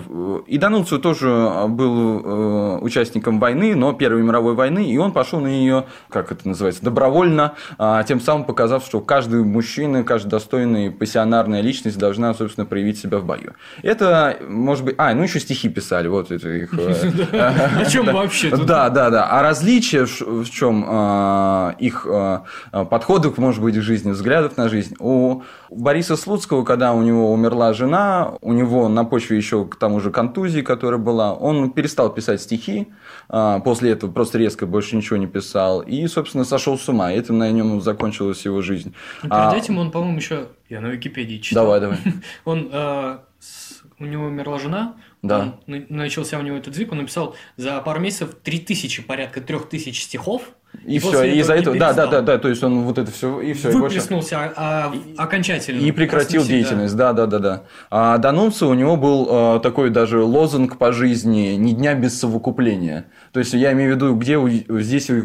и 0.47 0.57
Данунцио 0.57 0.97
тоже 0.97 1.27
был 1.67 2.21
э, 2.25 2.47
участником 2.82 3.39
войны, 3.39 3.75
но 3.75 3.94
Первой 3.94 4.24
мировой 4.24 4.54
войны, 4.54 4.89
и 4.89 4.98
он 4.98 5.12
пошел 5.12 5.39
на 5.39 5.48
нее, 5.48 5.86
как 6.10 6.32
это 6.32 6.48
называется, 6.48 6.84
добровольно, 6.84 7.54
а, 7.77 8.04
тем 8.04 8.20
самым 8.20 8.46
показав, 8.46 8.86
что 8.86 9.00
каждый 9.01 9.44
мужчина, 9.44 10.04
каждая 10.04 10.32
достойная 10.32 10.92
пассионарная 10.92 11.62
личность 11.62 11.98
должна, 11.98 12.34
собственно, 12.34 12.66
проявить 12.66 13.00
себя 13.00 13.18
в 13.20 13.25
бою. 13.25 13.54
Это, 13.82 14.38
может 14.48 14.86
быть... 14.86 14.96
А, 14.98 15.13
ну 15.13 15.24
еще 15.24 15.39
стихи 15.39 15.70
писали, 15.70 16.08
вот 16.08 16.32
это 16.32 16.50
их... 16.50 16.74
э, 16.74 17.82
О 17.82 17.86
чем 17.86 18.06
вообще? 18.06 18.56
Да, 18.56 18.89
да, 18.89 19.10
да. 19.10 19.27
А 19.30 19.42
различие 19.42 20.06
в 20.06 20.50
чем 20.50 20.86
а, 20.88 21.75
их 21.80 22.06
а, 22.10 22.44
подходов, 22.72 23.38
может 23.38 23.62
быть, 23.62 23.77
к 23.77 23.82
жизни, 23.82 24.12
взглядов 24.12 24.58
на 24.58 24.70
жизнь. 24.70 24.96
У 25.00 25.42
Бориса 25.69 26.15
Слуцкого, 26.15 26.63
когда 26.63 26.93
у 26.93 27.01
него 27.01 27.31
умерла 27.31 27.74
жена, 27.74 28.33
у 28.41 28.53
него 28.53 28.88
на 28.89 29.03
почве 29.03 29.38
еще 29.38 29.65
к 29.65 29.75
тому 29.75 30.00
же 30.00 30.12
контузии, 30.12 30.62
которая 30.62 31.00
была, 31.00 31.33
он 31.33 31.71
перестал 31.71 32.13
писать 32.13 32.41
стихи, 32.41 32.88
а, 33.29 33.59
после 33.59 33.91
этого 33.91 34.12
просто 34.12 34.38
резко 34.38 34.65
больше 34.65 34.95
ничего 34.95 35.17
не 35.17 35.27
писал, 35.27 35.81
и, 35.81 36.07
собственно, 36.07 36.45
сошел 36.45 36.77
с 36.77 36.88
ума. 36.89 37.12
И 37.12 37.17
этим 37.17 37.38
на 37.38 37.51
нем 37.51 37.81
закончилась 37.81 38.43
его 38.45 38.62
жизнь. 38.62 38.93
Ну, 39.24 39.29
А, 39.31 39.51
Перед 39.51 39.63
этим 39.63 39.77
он, 39.77 39.91
по-моему, 39.91 40.17
еще... 40.17 40.47
Я 40.69 40.81
на 40.81 40.88
Википедии 40.88 41.38
читал. 41.38 41.65
Давай, 41.65 41.79
давай. 41.81 41.97
Он... 42.45 42.69
э, 42.71 43.17
с- 43.39 43.81
У 44.00 44.05
него 44.05 44.25
умерла 44.25 44.59
жена. 44.59 44.95
Да. 45.21 45.39
он- 45.39 45.53
на- 45.65 45.86
начался 45.89 46.38
у 46.38 46.41
него 46.41 46.57
этот 46.57 46.75
звик, 46.75 46.91
он 46.91 46.97
написал 47.00 47.36
за 47.55 47.79
пару 47.81 48.00
месяцев 48.01 48.36
3000, 48.43 49.03
порядка 49.03 49.41
3000 49.41 50.00
стихов. 50.01 50.43
И, 50.86 51.00
все, 51.00 51.12
после 51.12 51.36
и 51.36 51.39
из-за 51.39 51.53
этого, 51.53 51.77
да, 51.77 51.93
да, 51.93 52.07
да, 52.07 52.22
да, 52.22 52.38
то 52.38 52.48
есть 52.48 52.63
он 52.63 52.84
вот 52.84 52.98
это 52.98 53.12
все, 53.12 53.41
и 53.41 53.53
все, 53.53 53.69
и 53.69 53.74
больше. 53.74 53.98
Выплеснулся 53.98 54.53
а, 54.55 54.93
окончательно. 55.17 55.79
И 55.79 55.91
прекратил 55.91 56.43
деятельность, 56.43 56.96
да, 56.96 57.13
да, 57.13 57.25
да, 57.25 57.39
да. 57.39 57.63
А 57.89 58.17
Данунцо 58.17 58.69
у 58.69 58.74
него 58.74 58.96
был 58.96 59.27
э, 59.29 59.60
такой 59.62 59.89
даже 59.89 60.22
лозунг 60.24 60.77
по 60.77 60.91
жизни 60.91 61.55
«ни 61.55 61.74
дня 61.74 61.93
без 61.93 62.19
совокупления». 62.19 63.05
То 63.31 63.39
есть 63.39 63.53
я 63.53 63.74
имею 63.74 63.93
в 63.93 63.96
виду, 63.96 64.15
где 64.15 64.39
здесь 64.81 65.10
э, 65.10 65.22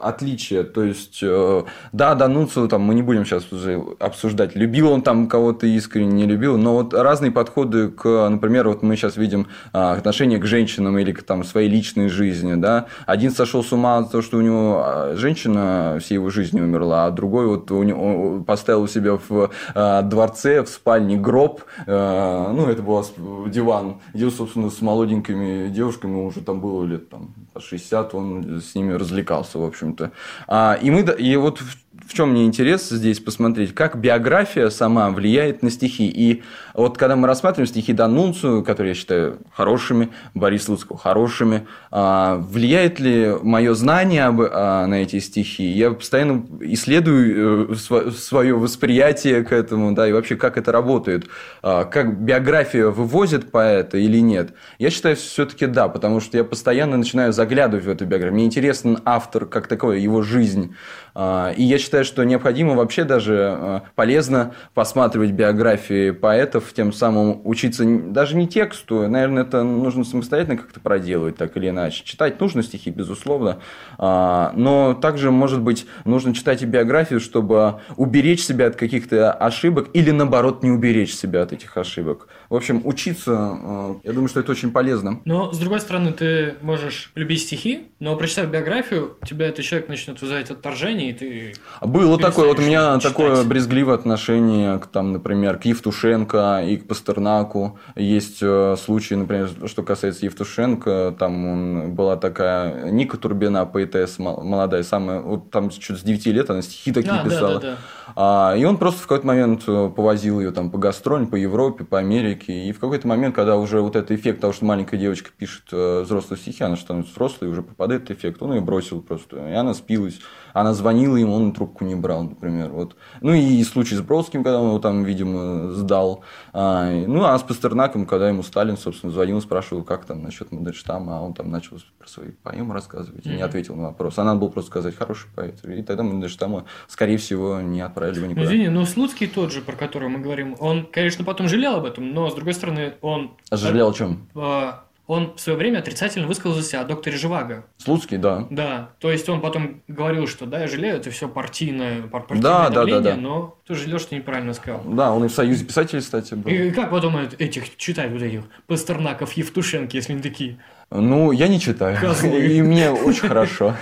отличие. 0.00 0.64
То 0.64 0.82
есть, 0.82 1.20
э, 1.22 1.62
да, 1.92 2.14
Данунцо, 2.14 2.66
там, 2.66 2.82
мы 2.82 2.94
не 2.94 3.02
будем 3.02 3.24
сейчас 3.24 3.52
уже 3.52 3.82
обсуждать, 3.98 4.56
любил 4.56 4.90
он 4.90 5.02
там 5.02 5.28
кого-то 5.28 5.66
искренне, 5.66 6.12
не 6.12 6.24
любил, 6.24 6.58
но 6.58 6.74
вот 6.74 6.94
разные 6.94 7.30
подходы 7.30 7.88
к, 7.88 8.28
например, 8.28 8.68
вот 8.68 8.82
мы 8.82 8.96
сейчас 8.96 9.16
видим 9.16 9.48
а, 9.72 9.92
отношение 9.92 10.38
к 10.38 10.46
женщинам 10.46 10.98
или 10.98 11.12
к 11.12 11.22
там, 11.22 11.44
своей 11.44 11.68
личной 11.68 12.08
жизни, 12.08 12.54
да. 12.54 12.86
Один 13.06 13.30
сошел 13.30 13.62
с 13.62 13.72
ума 13.72 14.02
того, 14.02 14.22
что 14.22 14.38
у 14.38 14.40
него 14.40 14.75
а, 14.84 15.14
женщина 15.16 15.98
всей 16.00 16.14
его 16.14 16.30
жизни 16.30 16.60
умерла, 16.60 17.06
а 17.06 17.10
другой 17.10 17.46
вот 17.46 17.70
у 17.70 17.82
него 17.82 18.42
поставил 18.44 18.82
у 18.82 18.86
себя 18.86 19.18
в 19.28 19.50
а, 19.74 20.02
дворце, 20.02 20.62
в 20.62 20.68
спальне 20.68 21.16
гроб, 21.16 21.62
а, 21.86 22.52
ну, 22.52 22.66
это 22.68 22.82
был 22.82 23.04
диван, 23.48 24.00
где, 24.14 24.30
собственно, 24.30 24.70
с 24.70 24.80
молоденькими 24.80 25.68
девушками, 25.68 26.24
уже 26.24 26.40
там 26.40 26.60
было 26.60 26.84
лет 26.84 27.08
там, 27.08 27.34
по 27.52 27.60
60, 27.60 28.14
он 28.14 28.60
с 28.60 28.74
ними 28.74 28.92
развлекался, 28.92 29.58
в 29.58 29.64
общем-то. 29.64 30.12
А, 30.46 30.78
и, 30.80 30.90
мы, 30.90 31.00
и 31.00 31.36
вот 31.36 31.60
в 32.04 32.14
чем 32.14 32.30
мне 32.30 32.44
интерес 32.44 32.88
здесь 32.88 33.20
посмотреть, 33.20 33.74
как 33.74 33.98
биография 33.98 34.70
сама 34.70 35.10
влияет 35.10 35.62
на 35.62 35.70
стихи. 35.70 36.08
И 36.08 36.42
вот 36.74 36.98
когда 36.98 37.16
мы 37.16 37.26
рассматриваем 37.26 37.68
стихи 37.68 37.92
Данунцию, 37.92 38.62
которые 38.64 38.90
я 38.90 38.94
считаю 38.94 39.38
хорошими, 39.54 40.10
Бориса 40.34 40.72
Луцкого 40.72 40.98
хорошими, 40.98 41.66
а, 41.90 42.36
влияет 42.36 43.00
ли 43.00 43.34
мое 43.42 43.74
знание 43.74 44.24
об, 44.24 44.40
а, 44.40 44.86
на 44.86 45.02
эти 45.02 45.18
стихи? 45.20 45.64
Я 45.64 45.92
постоянно 45.92 46.44
исследую 46.60 47.76
свое 47.76 48.54
восприятие 48.54 49.42
к 49.44 49.52
этому, 49.52 49.92
да, 49.92 50.08
и 50.08 50.12
вообще 50.12 50.36
как 50.36 50.58
это 50.58 50.72
работает, 50.72 51.26
А, 51.62 51.84
как 51.84 52.20
биография 52.20 52.86
вывозит 52.88 53.50
поэта 53.50 53.98
или 53.98 54.18
нет. 54.18 54.52
Я 54.78 54.90
считаю, 54.90 55.16
все-таки 55.16 55.66
да, 55.66 55.88
потому 55.88 56.20
что 56.20 56.36
я 56.36 56.44
постоянно 56.44 56.96
начинаю 56.96 57.32
заглядывать 57.32 57.84
в 57.86 57.88
эту 57.90 58.04
биографию. 58.04 58.34
Мне 58.34 58.44
интересен 58.44 58.98
автор 59.04 59.46
как 59.46 59.66
такой, 59.66 60.00
его 60.00 60.22
жизнь. 60.22 60.74
И 61.18 61.62
я 61.62 61.78
считаю, 61.86 62.04
что 62.04 62.24
необходимо 62.24 62.74
вообще 62.74 63.04
даже 63.04 63.36
а, 63.38 63.82
полезно 63.94 64.54
посматривать 64.74 65.30
биографии 65.30 66.10
поэтов, 66.10 66.72
тем 66.72 66.92
самым 66.92 67.40
учиться 67.44 67.84
даже 67.86 68.36
не 68.36 68.48
тексту, 68.48 69.08
наверное, 69.08 69.44
это 69.44 69.62
нужно 69.62 70.02
самостоятельно 70.02 70.56
как-то 70.56 70.80
проделывать, 70.80 71.36
так 71.36 71.56
или 71.56 71.68
иначе. 71.68 72.04
Читать 72.04 72.40
нужно 72.40 72.64
стихи, 72.64 72.90
безусловно, 72.90 73.58
а, 73.98 74.52
но 74.56 74.94
также, 74.94 75.30
может 75.30 75.60
быть, 75.60 75.86
нужно 76.04 76.34
читать 76.34 76.62
и 76.62 76.66
биографию, 76.66 77.20
чтобы 77.20 77.80
уберечь 77.96 78.42
себя 78.42 78.66
от 78.66 78.74
каких-то 78.74 79.32
ошибок 79.32 79.88
или, 79.92 80.10
наоборот, 80.10 80.64
не 80.64 80.72
уберечь 80.72 81.14
себя 81.14 81.42
от 81.42 81.52
этих 81.52 81.76
ошибок. 81.76 82.26
В 82.48 82.54
общем, 82.54 82.82
учиться, 82.84 83.32
а, 83.36 83.96
я 84.04 84.12
думаю, 84.12 84.28
что 84.28 84.40
это 84.40 84.52
очень 84.52 84.70
полезно. 84.70 85.20
Но, 85.24 85.52
с 85.52 85.58
другой 85.58 85.80
стороны, 85.80 86.12
ты 86.12 86.54
можешь 86.62 87.10
любить 87.14 87.42
стихи, 87.42 87.88
но 87.98 88.16
прочитав 88.16 88.48
биографию, 88.48 89.16
тебя 89.26 89.46
этот 89.48 89.64
человек 89.64 89.88
начнет 89.88 90.20
вызывать 90.20 90.50
отторжение, 90.50 91.10
и 91.10 91.12
ты... 91.12 91.54
Было 91.82 92.18
такое, 92.18 92.48
вот 92.48 92.58
у 92.58 92.62
меня 92.62 92.96
читать. 92.98 93.12
такое 93.12 93.44
брезгливое 93.44 93.94
отношение, 93.94 94.78
к, 94.78 94.86
там, 94.86 95.12
например, 95.12 95.58
к 95.58 95.64
Евтушенко 95.64 96.62
и 96.66 96.76
к 96.76 96.86
Пастернаку. 96.86 97.78
Есть 97.96 98.38
э, 98.42 98.76
случаи, 98.82 99.14
например, 99.14 99.50
что 99.66 99.82
касается 99.82 100.24
Евтушенко, 100.26 101.16
там 101.18 101.46
он, 101.46 101.94
была 101.94 102.16
такая 102.16 102.90
Ника 102.90 103.16
Турбина, 103.16 103.66
поэтесса 103.66 104.22
мол- 104.22 104.42
молодая, 104.42 104.82
самая, 104.82 105.20
вот 105.20 105.50
там 105.50 105.70
чуть 105.70 105.98
с 105.98 106.02
9 106.02 106.26
лет 106.26 106.50
она 106.50 106.62
стихи 106.62 106.92
такие 106.92 107.12
А, 107.12 107.22
да, 107.22 107.24
писала. 107.24 107.60
да, 107.60 107.60
да. 107.60 107.76
А, 108.14 108.54
и 108.56 108.64
он 108.64 108.76
просто 108.76 109.00
в 109.00 109.02
какой-то 109.02 109.26
момент 109.26 109.64
э, 109.66 109.90
повозил 109.94 110.40
ее 110.40 110.52
там 110.52 110.70
по 110.70 110.78
гастролям, 110.78 111.26
по 111.26 111.36
Европе, 111.36 111.84
по 111.84 111.98
Америке. 111.98 112.35
И 112.44 112.72
в 112.72 112.78
какой-то 112.80 113.06
момент, 113.08 113.34
когда 113.34 113.56
уже 113.56 113.80
вот 113.80 113.96
этот 113.96 114.10
эффект 114.12 114.40
того, 114.40 114.52
что 114.52 114.64
маленькая 114.64 114.98
девочка 114.98 115.30
пишет 115.36 115.64
э, 115.72 116.02
взрослые 116.02 116.38
стихи, 116.38 116.62
она 116.64 116.76
становится 116.76 117.12
взрослой, 117.12 117.48
и 117.48 117.50
уже 117.50 117.62
попадает 117.62 118.04
этот 118.04 118.18
эффект, 118.18 118.42
он 118.42 118.54
ее 118.54 118.60
бросил 118.60 119.00
просто. 119.02 119.36
И 119.48 119.52
она 119.52 119.74
спилась. 119.74 120.20
Она 120.52 120.72
звонила 120.72 121.16
ему, 121.16 121.34
он 121.34 121.52
трубку 121.52 121.84
не 121.84 121.94
брал, 121.94 122.22
например. 122.22 122.70
Вот. 122.70 122.96
Ну 123.20 123.34
и 123.34 123.62
случай 123.64 123.94
с 123.94 124.00
Бродским, 124.00 124.42
когда 124.42 124.60
он 124.60 124.68
его 124.68 124.78
там, 124.78 125.04
видимо, 125.04 125.70
сдал. 125.72 126.22
А, 126.52 126.90
ну 126.90 127.24
а 127.24 127.38
с 127.38 127.42
Пастернаком, 127.42 128.06
когда 128.06 128.28
ему 128.28 128.42
Сталин, 128.42 128.76
собственно, 128.78 129.12
звонил, 129.12 129.40
спрашивал, 129.42 129.82
как 129.84 130.06
там 130.06 130.22
насчет 130.22 130.52
Мандельштама, 130.52 131.18
а 131.18 131.20
он 131.20 131.34
там 131.34 131.50
начал 131.50 131.76
про 131.98 132.08
свои 132.08 132.30
поэмы 132.42 132.72
рассказывать 132.72 133.26
и 133.26 133.28
не 133.28 133.34
Мгм. 133.36 133.44
ответил 133.44 133.76
на 133.76 133.82
вопрос. 133.88 134.18
А 134.18 134.24
надо 134.24 134.40
было 134.40 134.48
просто 134.48 134.70
сказать, 134.70 134.96
хороший 134.96 135.28
поэт. 135.34 135.62
И 135.64 135.82
тогда 135.82 136.02
Мандельштама, 136.02 136.64
скорее 136.88 137.18
всего, 137.18 137.60
не 137.60 137.82
отправили 137.82 138.20
бы 138.20 138.26
никуда. 138.28 138.44
извини, 138.46 138.68
но 138.68 138.84
Слуцкий 138.86 139.26
тот 139.26 139.52
же, 139.52 139.60
про 139.60 139.76
которого 139.76 140.08
мы 140.08 140.20
говорим, 140.20 140.56
он, 140.58 140.86
конечно, 140.86 141.22
потом 141.24 141.48
жалел 141.48 141.76
об 141.76 141.84
этом, 141.84 142.12
но, 142.14 142.25
с 142.30 142.34
другой 142.34 142.54
стороны, 142.54 142.94
он... 143.00 143.32
А 143.50 143.56
жалел 143.56 143.90
о 143.90 143.92
чем? 143.94 144.28
э, 144.34 144.72
он 145.06 145.34
в 145.36 145.40
свое 145.40 145.56
время 145.56 145.78
отрицательно 145.78 146.26
высказался 146.26 146.80
о 146.80 146.84
докторе 146.84 147.16
Живаго. 147.16 147.64
Слуцкий, 147.78 148.16
да. 148.18 148.48
Да, 148.50 148.90
то 148.98 149.12
есть 149.12 149.28
он 149.28 149.40
потом 149.40 149.82
говорил, 149.86 150.26
что 150.26 150.46
да, 150.46 150.60
я 150.62 150.66
жалею, 150.66 150.96
это 150.96 151.10
все 151.12 151.28
партийное, 151.28 152.02
пар- 152.02 152.22
партийное 152.26 152.42
Да, 152.42 152.68
да, 152.68 152.74
давление, 152.74 153.02
да, 153.02 153.10
да. 153.14 153.16
но 153.16 153.56
ты 153.68 153.74
жалел, 153.76 154.00
что 154.00 154.16
неправильно 154.16 154.52
сказал. 154.52 154.82
Да, 154.84 155.12
он 155.12 155.24
и 155.24 155.28
в 155.28 155.32
Союзе 155.32 155.64
писателей, 155.64 156.00
кстати, 156.00 156.34
был. 156.34 156.50
И 156.50 156.70
как 156.72 156.90
потом 156.90 157.16
эт- 157.18 157.36
этих 157.38 157.76
читать 157.76 158.10
вот 158.10 158.20
этих 158.22 158.42
Пастернаков, 158.66 159.32
Евтушенки, 159.34 159.94
если 159.96 160.12
они 160.12 160.22
такие? 160.22 160.58
Ну, 160.90 161.32
я 161.32 161.48
не 161.48 161.58
читаю. 161.60 161.98
Козлы. 162.00 162.46
И 162.46 162.62
мне 162.62 162.90
очень 162.90 163.28
хорошо. 163.28 163.74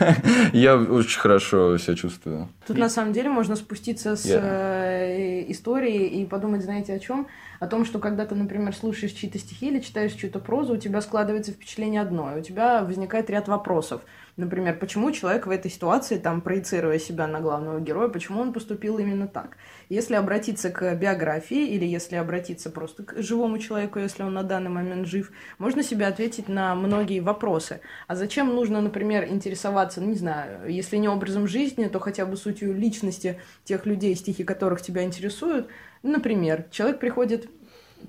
Я 0.55 0.77
очень 0.77 1.19
хорошо 1.21 1.77
себя 1.79 1.97
чувствую. 1.97 2.49
Тут 2.67 2.79
на 2.79 2.89
самом 2.89 3.13
деле 3.13 3.29
можно 3.29 3.57
спуститься 3.57 4.17
с 4.17 4.25
Я- 4.25 4.41
э, 4.43 5.45
истории 5.49 6.07
и 6.07 6.25
подумать, 6.27 6.63
знаете, 6.63 6.95
о 6.95 6.99
чем? 6.99 7.27
О 7.61 7.67
том, 7.67 7.85
что 7.85 7.99
когда 7.99 8.27
ты, 8.27 8.35
например, 8.35 8.75
слушаешь 8.75 9.13
чьи-то 9.13 9.39
стихи 9.39 9.69
или 9.69 9.81
читаешь 9.81 10.13
чью-то 10.13 10.39
прозу, 10.39 10.75
у 10.75 10.79
тебя 10.79 11.01
складывается 11.01 11.53
впечатление 11.53 12.01
одно, 12.01 12.37
и 12.37 12.41
у 12.41 12.43
тебя 12.43 12.83
возникает 12.85 13.31
ряд 13.31 13.49
вопросов. 13.49 14.03
Например, 14.37 14.77
почему 14.77 15.13
человек 15.13 15.47
в 15.47 15.51
этой 15.51 15.71
ситуации, 15.71 16.19
там, 16.19 16.41
проецируя 16.41 16.99
себя 16.99 17.29
на 17.29 17.41
главного 17.41 17.81
героя, 17.81 18.09
почему 18.09 18.41
он 18.41 18.53
поступил 18.53 18.99
именно 18.99 19.29
так? 19.29 19.57
Если 19.89 20.15
обратиться 20.15 20.71
к 20.71 20.95
биографии 20.97 21.69
или 21.69 21.85
если 21.85 22.17
обратиться 22.17 22.71
просто 22.71 23.05
к 23.05 23.23
живому 23.23 23.59
человеку, 23.59 24.01
если 24.01 24.25
он 24.25 24.35
на 24.35 24.43
данный 24.43 24.71
момент 24.71 25.07
жив, 25.07 25.31
можно 25.59 25.85
себе 25.85 26.07
ответить 26.07 26.49
на 26.49 26.75
многие 26.75 27.21
вопросы. 27.21 27.81
А 28.09 28.17
зачем 28.17 28.49
нужно, 28.53 28.81
например, 28.81 29.25
интересоваться, 29.29 30.01
ну, 30.01 30.09
не 30.09 30.17
знаю, 30.17 30.69
если 30.69 30.97
не 30.97 31.09
образом 31.09 31.47
жизни, 31.47 31.87
то 31.87 32.01
хотя 32.01 32.27
бы 32.27 32.37
сутью 32.37 32.75
личности 32.75 33.41
тех 33.63 33.87
людей, 33.87 34.17
стихи 34.17 34.43
которых 34.43 34.83
тебя 34.83 35.05
интересуют. 35.05 35.69
Например, 36.03 36.67
человек 36.73 36.99
приходит, 36.99 37.49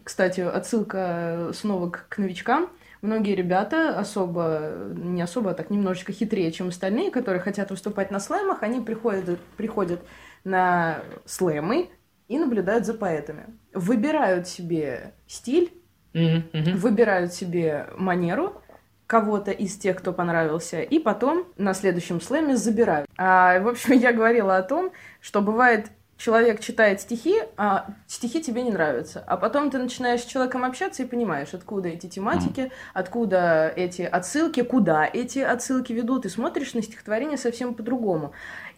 кстати, 0.03 0.41
отсылка 0.41 1.51
снова 1.53 1.91
к, 1.91 2.07
к 2.09 2.17
новичкам, 2.17 2.71
Многие 3.05 3.35
ребята 3.35 3.99
особо, 3.99 4.73
не 4.95 5.21
особо, 5.21 5.51
а 5.51 5.53
так 5.53 5.69
немножечко 5.69 6.11
хитрее, 6.11 6.51
чем 6.51 6.69
остальные, 6.69 7.11
которые 7.11 7.39
хотят 7.39 7.69
выступать 7.69 8.09
на 8.09 8.19
слэмах, 8.19 8.63
они 8.63 8.81
приходят, 8.81 9.39
приходят 9.57 10.01
на 10.43 11.01
слэмы 11.25 11.89
и 12.27 12.39
наблюдают 12.39 12.85
за 12.87 12.95
поэтами. 12.95 13.45
Выбирают 13.73 14.47
себе 14.47 15.13
стиль, 15.27 15.71
мгм. 16.13 16.77
выбирают 16.77 17.31
себе 17.31 17.89
манеру 17.95 18.59
кого-то 19.05 19.51
из 19.51 19.77
тех, 19.77 19.97
кто 19.97 20.11
понравился, 20.11 20.81
и 20.81 20.97
потом 20.97 21.45
на 21.57 21.75
следующем 21.75 22.19
слэме 22.19 22.55
забирают. 22.55 23.07
А, 23.17 23.59
в 23.59 23.67
общем, 23.67 23.93
я 23.99 24.13
говорила 24.13 24.57
о 24.57 24.63
том, 24.63 24.91
что 25.21 25.41
бывает 25.41 25.91
человек 26.17 26.59
читает 26.61 27.01
стихи, 27.01 27.35
а 27.57 27.87
стихи 28.07 28.41
тебе 28.41 28.61
не 28.61 28.71
нравятся. 28.71 29.23
А 29.27 29.37
потом 29.37 29.69
ты 29.69 29.77
начинаешь 29.77 30.21
с 30.21 30.25
человеком 30.25 30.63
общаться 30.63 31.03
и 31.03 31.05
понимаешь, 31.05 31.53
откуда 31.53 31.89
эти 31.89 32.07
тематики, 32.07 32.71
откуда 32.93 33.71
эти 33.75 34.01
отсылки, 34.03 34.61
куда 34.63 35.05
эти 35.05 35.39
отсылки 35.39 35.93
ведут, 35.93 36.25
и 36.25 36.29
смотришь 36.29 36.73
на 36.73 36.81
стихотворение 36.81 37.37
совсем 37.37 37.73
по-другому. 37.73 38.33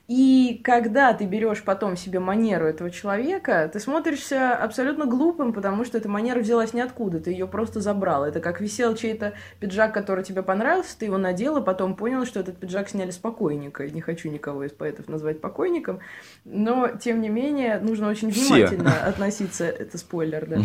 И 0.08 0.62
когда 0.64 1.14
ты 1.14 1.26
берешь 1.26 1.64
потом 1.64 1.98
себе 1.98 2.20
манеру 2.20 2.66
этого 2.66 2.90
человека, 2.90 3.70
ты 3.72 3.80
смотришься 3.82 4.56
абсолютно 4.56 5.06
глупым, 5.06 5.52
потому 5.52 5.84
что 5.84 5.98
эта 5.98 6.08
манера 6.08 6.40
взялась 6.40 6.74
ниоткуда, 6.74 7.20
ты 7.20 7.32
ее 7.32 7.46
просто 7.46 7.82
забрал. 7.82 8.24
Это 8.24 8.40
как 8.40 8.62
висел 8.62 8.96
чей-то 8.96 9.34
пиджак, 9.60 9.94
который 9.94 10.24
тебе 10.24 10.44
понравился, 10.44 10.98
ты 10.98 11.06
его 11.06 11.18
надел, 11.18 11.58
и 11.58 11.64
потом 11.64 11.96
понял, 11.96 12.26
что 12.26 12.40
этот 12.40 12.58
пиджак 12.58 12.88
сняли 12.88 13.12
с 13.12 13.18
покойника. 13.18 13.86
Не 13.90 14.00
хочу 14.00 14.30
никого 14.30 14.64
из 14.64 14.72
поэтов 14.72 15.10
назвать 15.10 15.42
покойником, 15.42 16.00
но, 16.46 16.88
тем 16.88 17.20
не 17.20 17.28
менее, 17.28 17.80
нужно 17.80 18.10
очень 18.10 18.32
Все. 18.32 18.54
внимательно 18.54 18.94
относиться... 19.06 19.66
Это 19.66 19.98
спойлер, 19.98 20.48
да. 20.48 20.58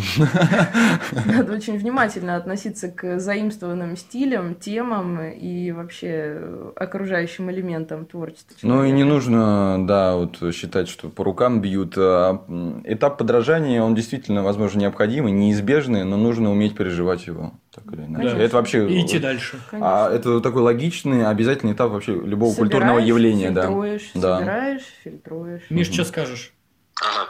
Надо 1.25 1.53
очень 1.53 1.77
внимательно 1.77 2.37
относиться 2.37 2.87
к 2.87 3.19
заимствованным 3.19 3.97
стилям, 3.97 4.55
темам 4.55 5.21
и 5.21 5.71
вообще 5.71 6.71
окружающим 6.77 7.51
элементам 7.51 8.05
творчества 8.05 8.55
Ну 8.61 8.85
и 8.85 8.91
не 8.91 9.03
человека. 9.03 9.32
Нужно, 9.33 9.87
да, 9.87 10.15
вот 10.15 10.37
считать, 10.53 10.87
что 10.89 11.09
по 11.09 11.23
рукам 11.23 11.61
бьют. 11.61 11.93
А, 11.97 12.43
Этап 12.85 13.17
подражания, 13.17 13.81
он 13.81 13.95
действительно, 13.95 14.43
возможно, 14.43 14.79
необходимый, 14.79 15.31
неизбежный, 15.31 16.03
но 16.03 16.17
нужно 16.17 16.51
уметь 16.51 16.75
переживать 16.75 17.27
его. 17.27 17.53
Так 17.73 17.85
или 17.93 18.01
иначе. 18.01 18.15
Конечно. 18.15 18.37
Это 18.41 18.55
вообще... 18.57 18.89
И 18.89 19.01
идти 19.01 19.19
дальше. 19.19 19.59
А 19.71 20.11
это 20.11 20.39
такой 20.41 20.61
логичный, 20.61 21.25
обязательный 21.27 21.73
этап 21.73 21.91
вообще 21.91 22.13
любого 22.13 22.53
культурного 22.55 22.99
Собираешь, 22.99 23.07
явления, 23.07 23.51
да. 23.51 23.63
фильтруешь, 23.63 24.11
Да. 24.13 24.37
собираешь, 24.37 24.83
фильтруешь. 25.03 25.61
Миш, 25.69 25.91
что 25.91 26.05
скажешь? 26.05 26.53
Ага. 27.01 27.29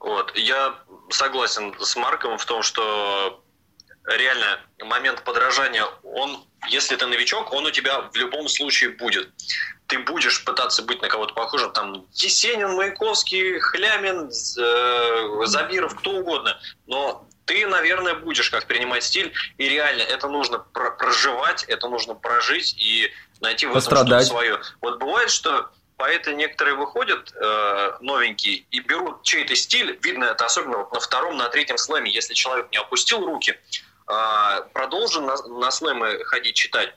Вот. 0.00 0.32
Я 0.36 0.74
согласен 1.10 1.74
с 1.78 1.96
Марком 1.96 2.38
в 2.38 2.44
том, 2.44 2.62
что 2.62 3.42
реально 4.06 4.60
момент 4.84 5.22
подражания, 5.24 5.84
он, 6.02 6.38
если 6.68 6.96
ты 6.96 7.06
новичок, 7.06 7.52
он 7.52 7.66
у 7.66 7.70
тебя 7.70 8.02
в 8.12 8.16
любом 8.16 8.48
случае 8.48 8.90
будет. 8.90 9.30
Ты 9.90 9.98
будешь 9.98 10.44
пытаться 10.44 10.82
быть 10.82 11.02
на 11.02 11.08
кого-то 11.08 11.34
похожим, 11.34 11.72
там, 11.72 12.06
Есенин, 12.14 12.74
Маяковский, 12.76 13.58
Хлямин, 13.58 14.30
э, 14.30 15.46
Забиров, 15.46 15.96
кто 15.96 16.12
угодно. 16.12 16.56
Но 16.86 17.26
ты, 17.44 17.66
наверное, 17.66 18.14
будешь 18.14 18.50
как 18.50 18.66
принимать 18.66 19.02
стиль, 19.02 19.32
и 19.58 19.68
реально 19.68 20.02
это 20.02 20.28
нужно 20.28 20.60
про- 20.60 20.92
проживать, 20.92 21.64
это 21.64 21.88
нужно 21.88 22.14
прожить 22.14 22.76
и 22.78 23.10
найти 23.40 23.66
в 23.66 23.70
этом 23.70 23.82
Пострадать. 23.82 24.26
что-то 24.26 24.40
свое. 24.40 24.60
Вот 24.80 25.00
бывает, 25.00 25.28
что 25.28 25.68
поэты 25.96 26.34
некоторые 26.34 26.76
выходят 26.76 27.32
э, 27.34 27.92
новенькие 28.00 28.64
и 28.70 28.78
берут 28.78 29.24
чей-то 29.24 29.56
стиль, 29.56 29.98
видно 30.02 30.26
это 30.26 30.44
особенно 30.46 30.78
вот 30.78 30.92
на 30.92 31.00
втором, 31.00 31.36
на 31.36 31.48
третьем 31.48 31.78
слэме, 31.78 32.12
если 32.12 32.34
человек 32.34 32.70
не 32.70 32.78
опустил 32.78 33.26
руки, 33.26 33.58
э, 34.06 34.60
продолжил 34.72 35.22
на, 35.22 35.36
на 35.48 35.72
слэмы 35.72 36.24
ходить 36.26 36.54
читать, 36.54 36.94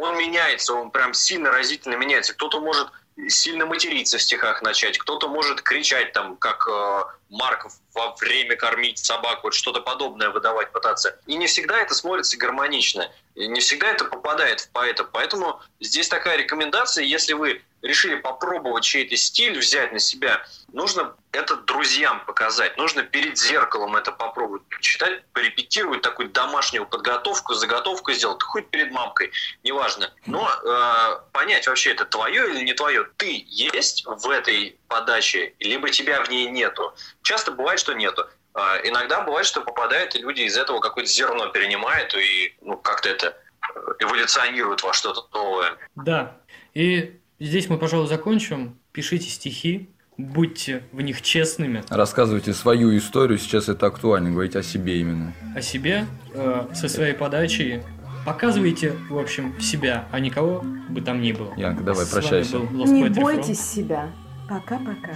он 0.00 0.16
меняется, 0.16 0.74
он 0.74 0.90
прям 0.90 1.14
сильно 1.14 1.50
разительно 1.50 1.94
меняется. 1.94 2.34
Кто-то 2.34 2.60
может 2.60 2.88
сильно 3.28 3.66
материться 3.66 4.18
в 4.18 4.22
стихах 4.22 4.62
начать, 4.62 4.98
кто-то 4.98 5.28
может 5.28 5.60
кричать 5.62 6.12
там, 6.12 6.36
как 6.36 6.66
э, 6.66 7.02
Марк 7.28 7.66
во 7.94 8.14
время 8.16 8.56
кормить 8.56 8.98
собаку, 8.98 9.48
вот 9.48 9.54
что-то 9.54 9.80
подобное 9.80 10.30
выдавать 10.30 10.72
пытаться. 10.72 11.18
И 11.26 11.36
не 11.36 11.46
всегда 11.46 11.80
это 11.80 11.94
смотрится 11.94 12.38
гармонично, 12.38 13.10
и 13.34 13.46
не 13.46 13.60
всегда 13.60 13.88
это 13.88 14.04
попадает 14.04 14.60
в 14.60 14.70
поэта. 14.70 15.04
Поэтому 15.04 15.60
здесь 15.80 16.08
такая 16.08 16.38
рекомендация, 16.38 17.04
если 17.04 17.34
вы 17.34 17.62
решили 17.82 18.16
попробовать 18.16 18.84
чей-то 18.84 19.16
стиль 19.16 19.58
взять 19.58 19.92
на 19.92 19.98
себя, 19.98 20.42
нужно 20.72 21.14
это 21.32 21.56
друзьям 21.56 22.24
показать, 22.26 22.76
нужно 22.76 23.02
перед 23.02 23.38
зеркалом 23.38 23.96
это 23.96 24.12
попробовать 24.12 24.62
читать, 24.80 25.22
порепетировать 25.32 26.02
такую 26.02 26.28
домашнюю 26.30 26.86
подготовку, 26.86 27.54
заготовку 27.54 28.12
сделать, 28.12 28.42
хоть 28.42 28.68
перед 28.68 28.90
мамкой, 28.90 29.30
неважно. 29.62 30.12
Но 30.26 30.48
э, 30.48 31.20
понять 31.32 31.66
вообще, 31.66 31.92
это 31.92 32.04
твое 32.04 32.50
или 32.50 32.64
не 32.64 32.74
твое. 32.74 33.04
Ты 33.16 33.44
есть 33.46 34.04
в 34.06 34.28
этой 34.28 34.76
подаче, 34.88 35.54
либо 35.60 35.90
тебя 35.90 36.22
в 36.24 36.30
ней 36.30 36.46
нету. 36.50 36.94
Часто 37.22 37.52
бывает, 37.52 37.78
что 37.78 37.92
нету. 37.92 38.26
А, 38.52 38.78
иногда 38.82 39.20
бывает, 39.20 39.46
что 39.46 39.60
попадают, 39.60 40.16
и 40.16 40.18
люди 40.18 40.42
из 40.42 40.56
этого 40.56 40.80
какое-то 40.80 41.10
зерно 41.10 41.48
перенимают 41.48 42.14
и 42.14 42.56
ну, 42.60 42.76
как-то 42.76 43.08
это 43.08 43.36
э, 43.74 43.80
эволюционируют 44.00 44.82
во 44.82 44.92
что-то 44.92 45.28
новое. 45.32 45.76
Да. 45.94 46.36
И 46.74 47.20
здесь 47.46 47.68
мы, 47.68 47.78
пожалуй, 47.78 48.06
закончим. 48.08 48.76
Пишите 48.92 49.28
стихи, 49.28 49.88
будьте 50.18 50.82
в 50.92 51.00
них 51.00 51.22
честными 51.22 51.82
Рассказывайте 51.88 52.52
свою 52.52 52.96
историю, 52.96 53.38
сейчас 53.38 53.68
это 53.68 53.86
актуально, 53.86 54.30
говорить 54.30 54.56
о 54.56 54.62
себе 54.62 55.00
именно. 55.00 55.32
о 55.56 55.62
себе, 55.62 56.06
э, 56.34 56.66
со 56.74 56.88
своей 56.88 57.14
подачей. 57.14 57.82
Показывайте, 58.26 58.92
в 59.08 59.18
общем, 59.18 59.58
себя, 59.60 60.06
а 60.12 60.20
никого 60.20 60.62
бы 60.90 61.00
там 61.00 61.22
ни 61.22 61.32
было. 61.32 61.54
Янка, 61.56 61.82
давай, 61.82 62.04
С 62.04 62.12
вами 62.12 62.20
прощайся. 62.22 62.58
Не 62.58 63.04
Poetry 63.04 63.14
From. 63.14 63.22
бойтесь 63.22 63.60
себя. 63.60 64.12
Пока-пока. 64.48 65.14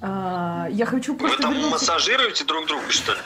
А, 0.00 0.68
я 0.70 0.86
хочу 0.86 1.12
Вы 1.12 1.18
просто 1.18 1.42
там 1.42 1.52
вернуться... 1.54 1.72
массажируете 1.92 2.44
друг 2.44 2.66
друга, 2.66 2.90
что 2.90 3.12
ли? 3.12 3.18